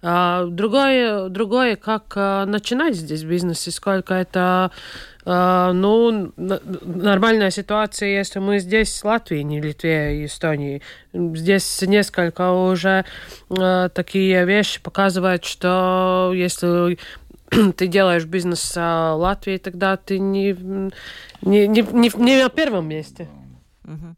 [0.03, 4.71] А, другое, другое, как а, начинать здесь бизнес и сколько это
[5.25, 10.83] а, ну, нормальная ситуация, если мы здесь, в Латвии, не Литве и Эстонии.
[11.13, 13.05] Здесь несколько уже
[13.51, 16.99] а, такие вещи показывают, что если
[17.77, 20.53] ты делаешь бизнес в Латвии, тогда ты не,
[21.43, 23.29] не, не, не, не на первом месте.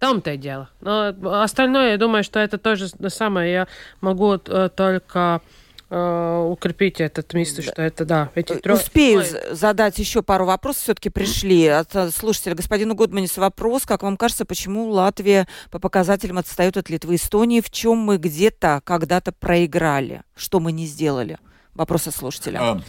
[0.00, 0.70] Там-то и дело.
[0.80, 3.52] Но остальное, я думаю, что это тоже самое.
[3.52, 3.68] Я
[4.00, 5.42] могу э, только
[5.90, 8.30] э, укрепить этот мысль, что это да.
[8.34, 8.78] Эти трое...
[8.78, 9.54] Успею Ой.
[9.54, 10.84] задать еще пару вопросов.
[10.84, 13.84] Все-таки пришли от э, слушателя господину Гудманис вопрос.
[13.84, 17.60] Как вам кажется, почему Латвия по показателям отстает от Литвы и Эстонии?
[17.60, 20.22] В чем мы где-то когда-то проиграли?
[20.34, 21.38] Что мы не сделали?
[21.74, 22.58] Вопрос от слушателя.
[22.60, 22.80] А,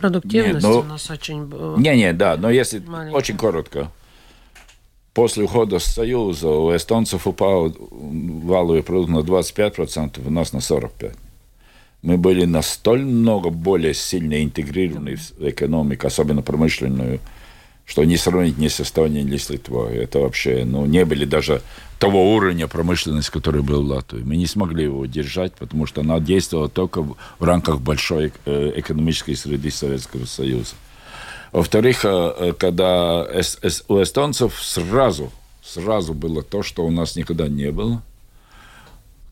[0.00, 1.50] Продуктивность не, ну, у нас очень...
[1.78, 3.16] Не-не, да, но если маленькая.
[3.16, 3.90] очень коротко.
[5.14, 11.16] После ухода с Союза у эстонцев упал валовый продукт на 25%, у нас на 45%.
[12.02, 17.18] Мы были настолько много более сильно интегрированы в экономику, особенно промышленную,
[17.88, 19.96] что не сравнить ни с Эстонией, ни с Литвой.
[19.96, 21.62] Это вообще, ну, не были даже
[21.98, 24.22] того уровня промышленности, который был в Латвии.
[24.22, 29.34] Мы не смогли его удержать, потому что она действовала только в рамках большой э, экономической
[29.34, 30.74] среды Советского Союза.
[31.50, 32.08] Во-вторых, э,
[32.38, 33.22] э, когда
[33.88, 35.32] у эстонцев сразу,
[35.64, 38.02] сразу было то, что у нас никогда не было.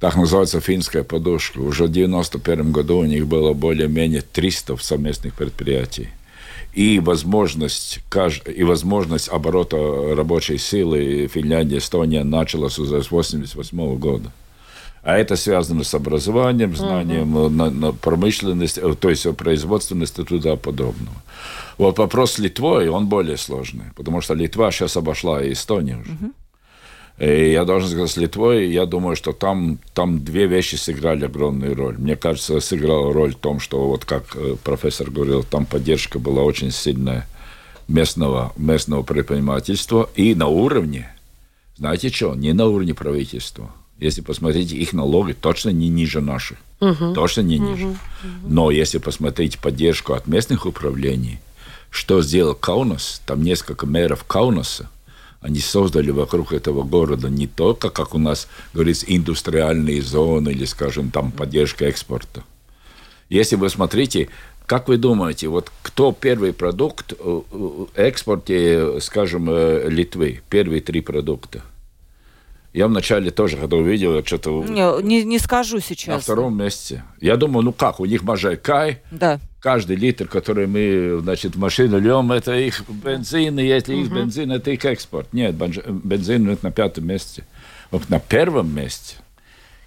[0.01, 1.59] Так называется финская подушка.
[1.59, 6.09] Уже в 1991 году у них было более-менее 300 совместных предприятий
[6.77, 8.01] и возможность,
[8.55, 14.31] и возможность оборота рабочей силы Финляндия, Эстония началась уже с 1988 года.
[15.03, 17.49] А это связано с образованием, знанием, uh-huh.
[17.49, 21.17] на, на промышленность, э, то есть производственность и туда подобного.
[21.79, 26.11] Вот вопрос с Литвой, он более сложный, потому что Литва сейчас обошла Эстонию уже.
[26.11, 26.33] Uh-huh.
[27.19, 31.75] И я должен сказать, с Литвой, я думаю, что там, там две вещи сыграли огромную
[31.75, 31.97] роль.
[31.97, 36.43] Мне кажется, сыграла роль в том, что, вот как э, профессор говорил, там поддержка была
[36.43, 37.27] очень сильная
[37.89, 41.11] местного, местного предпринимательства и на уровне,
[41.79, 43.71] знаете что, не на уровне правительства.
[43.99, 46.59] Если посмотреть, их налоги точно не ниже наших.
[46.81, 47.15] Uh-huh.
[47.15, 47.87] Точно не ниже.
[47.87, 47.97] Uh-huh.
[48.47, 51.39] Но если посмотреть поддержку от местных управлений,
[51.89, 54.91] что сделал Каунас, там несколько мэров Каунаса,
[55.47, 61.13] они создали вокруг этого города не только, как у нас говорится, индустриальные зоны или, скажем,
[61.13, 62.43] там поддержка экспорта.
[63.29, 64.29] Если вы смотрите,
[64.67, 71.63] как вы думаете, вот кто первый продукт в экспорте, скажем, э, Литвы, первые три продукта?
[72.73, 74.65] Я вначале тоже, когда увидел, что-то...
[74.65, 76.09] Не, не, не скажу сейчас.
[76.09, 77.05] На втором месте.
[77.21, 79.01] Я думаю, ну как, у них Можайкай.
[79.13, 84.11] Да каждый литр, который мы, значит, в машину льем, это их бензин, и если их
[84.11, 85.33] бензин, это их экспорт.
[85.33, 87.45] Нет, бензин это на пятом месте.
[87.91, 89.17] Вот на первом месте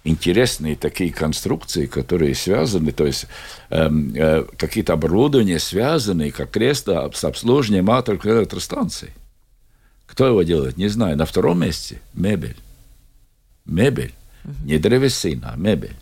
[0.04, 3.26] интересные такие конструкции, которые связаны, то есть
[3.68, 9.10] э, э, какие-то оборудования связанные, как кресло с обслуживанием атомных электростанций.
[10.06, 10.76] Кто его делает?
[10.76, 11.16] Не знаю.
[11.16, 12.56] На втором месте мебель.
[13.64, 14.12] Мебель.
[14.44, 14.66] Uh-huh.
[14.66, 15.94] Не древесина, а мебель.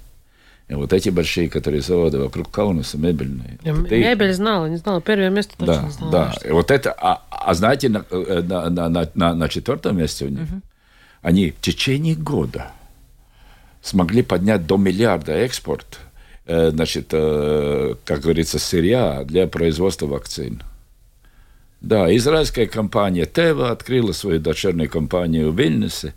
[0.68, 3.58] Вот эти большие, которые заводы вокруг Каунаса, мебельные.
[3.62, 5.00] Я мебель знала, не знала.
[5.00, 6.12] Первое место точно да, не знала.
[6.12, 10.26] Да, и вот это, а, а знаете, на, э, на, на, на, на четвертом месте
[10.26, 10.60] у них, угу.
[11.22, 12.72] они в течение года
[13.82, 16.00] смогли поднять до миллиарда экспорт,
[16.44, 20.62] э, значит, э, как говорится, сырья для производства вакцин.
[21.80, 26.12] Да, израильская компания Тева открыла свою дочернюю компанию в Вильнюсе,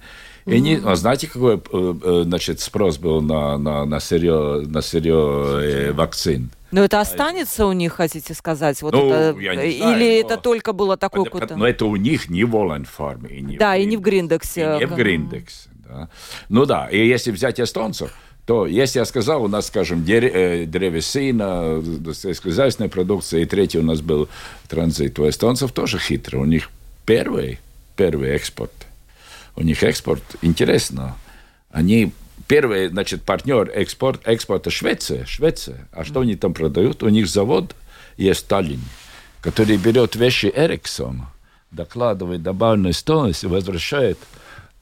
[0.45, 1.59] и не, а знаете, какой э,
[2.03, 6.49] э, значит, спрос был на, на, на сырье, на сырье э, вакцин?
[6.71, 8.81] Но это останется у них, хотите сказать?
[8.81, 11.57] Вот Ну, это, я не знаю, или но- это только было такое какое-то...
[11.57, 13.29] Но это у них не в Воланфарме.
[13.29, 14.77] И не Да, и не в Гриндексе.
[14.77, 15.69] И не в Гриндексе.
[15.87, 16.09] Да.
[16.47, 18.13] Ну да, и если взять эстонцев,
[18.45, 21.83] то, если я сказал, у нас, скажем, древесина,
[22.13, 24.29] сельскохозяйственная продукция, и третий у нас был
[24.67, 25.19] транзит.
[25.19, 26.39] У эстонцев тоже хитро.
[26.39, 26.69] У них
[27.05, 27.59] первый,
[27.95, 28.71] первый экспорт.
[29.56, 31.16] У них экспорт, интересно,
[31.70, 32.14] они
[32.47, 35.88] первый, значит, партнер экспорт, экспорта Швеция, Швеция.
[35.91, 37.04] А что они там продают?
[37.04, 37.76] У них завод
[38.18, 38.47] есть в
[39.41, 41.26] который берет вещи Эриксон,
[41.72, 44.18] докладывает добавленную стоимость и возвращает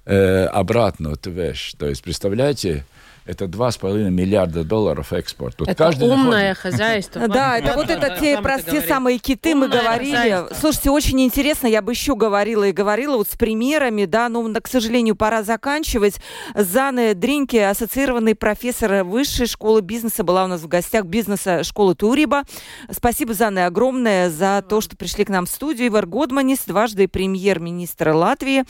[0.06, 1.74] э, обратно эту вещь.
[1.78, 2.86] То есть, представляете,
[3.30, 5.56] это 2,5 миллиарда долларов экспорт.
[5.58, 7.28] Тут Это каждый умное находит- хозяйство.
[7.28, 8.90] Да, это вот это те, Сам про ты те говоришь.
[8.90, 10.54] самые киты мы говорили.
[10.60, 14.68] Слушайте, очень интересно, я бы еще говорила и говорила вот с примерами, да, но, к
[14.68, 16.16] сожалению, пора заканчивать.
[16.56, 22.44] Зана Дринки, ассоциированный профессор Высшей школы бизнеса, была у нас в гостях бизнеса школы Туриба.
[22.92, 25.88] Спасибо, Зана, огромное за то, что пришли к нам в студию.
[25.90, 28.64] Ивар Годманис, дважды премьер-министр Латвии.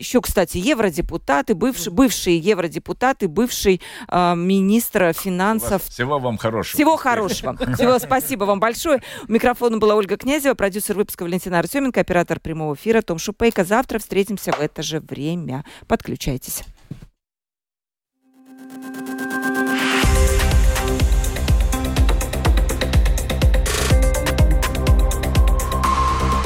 [0.00, 6.74] Еще, кстати, евродепутаты, бывший, бывший евродепутат и бывший э, министр финансов Всего вам хорошего.
[6.74, 7.54] всего хорошего.
[7.74, 9.02] Всего спасибо вам большое.
[9.28, 13.62] У микрофона была Ольга Князева, продюсер выпуска Валентина Артеменко, оператор прямого эфира Том Шупейко.
[13.62, 15.66] Завтра встретимся в это же время.
[15.86, 16.62] Подключайтесь.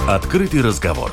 [0.09, 1.13] Открытый разговор.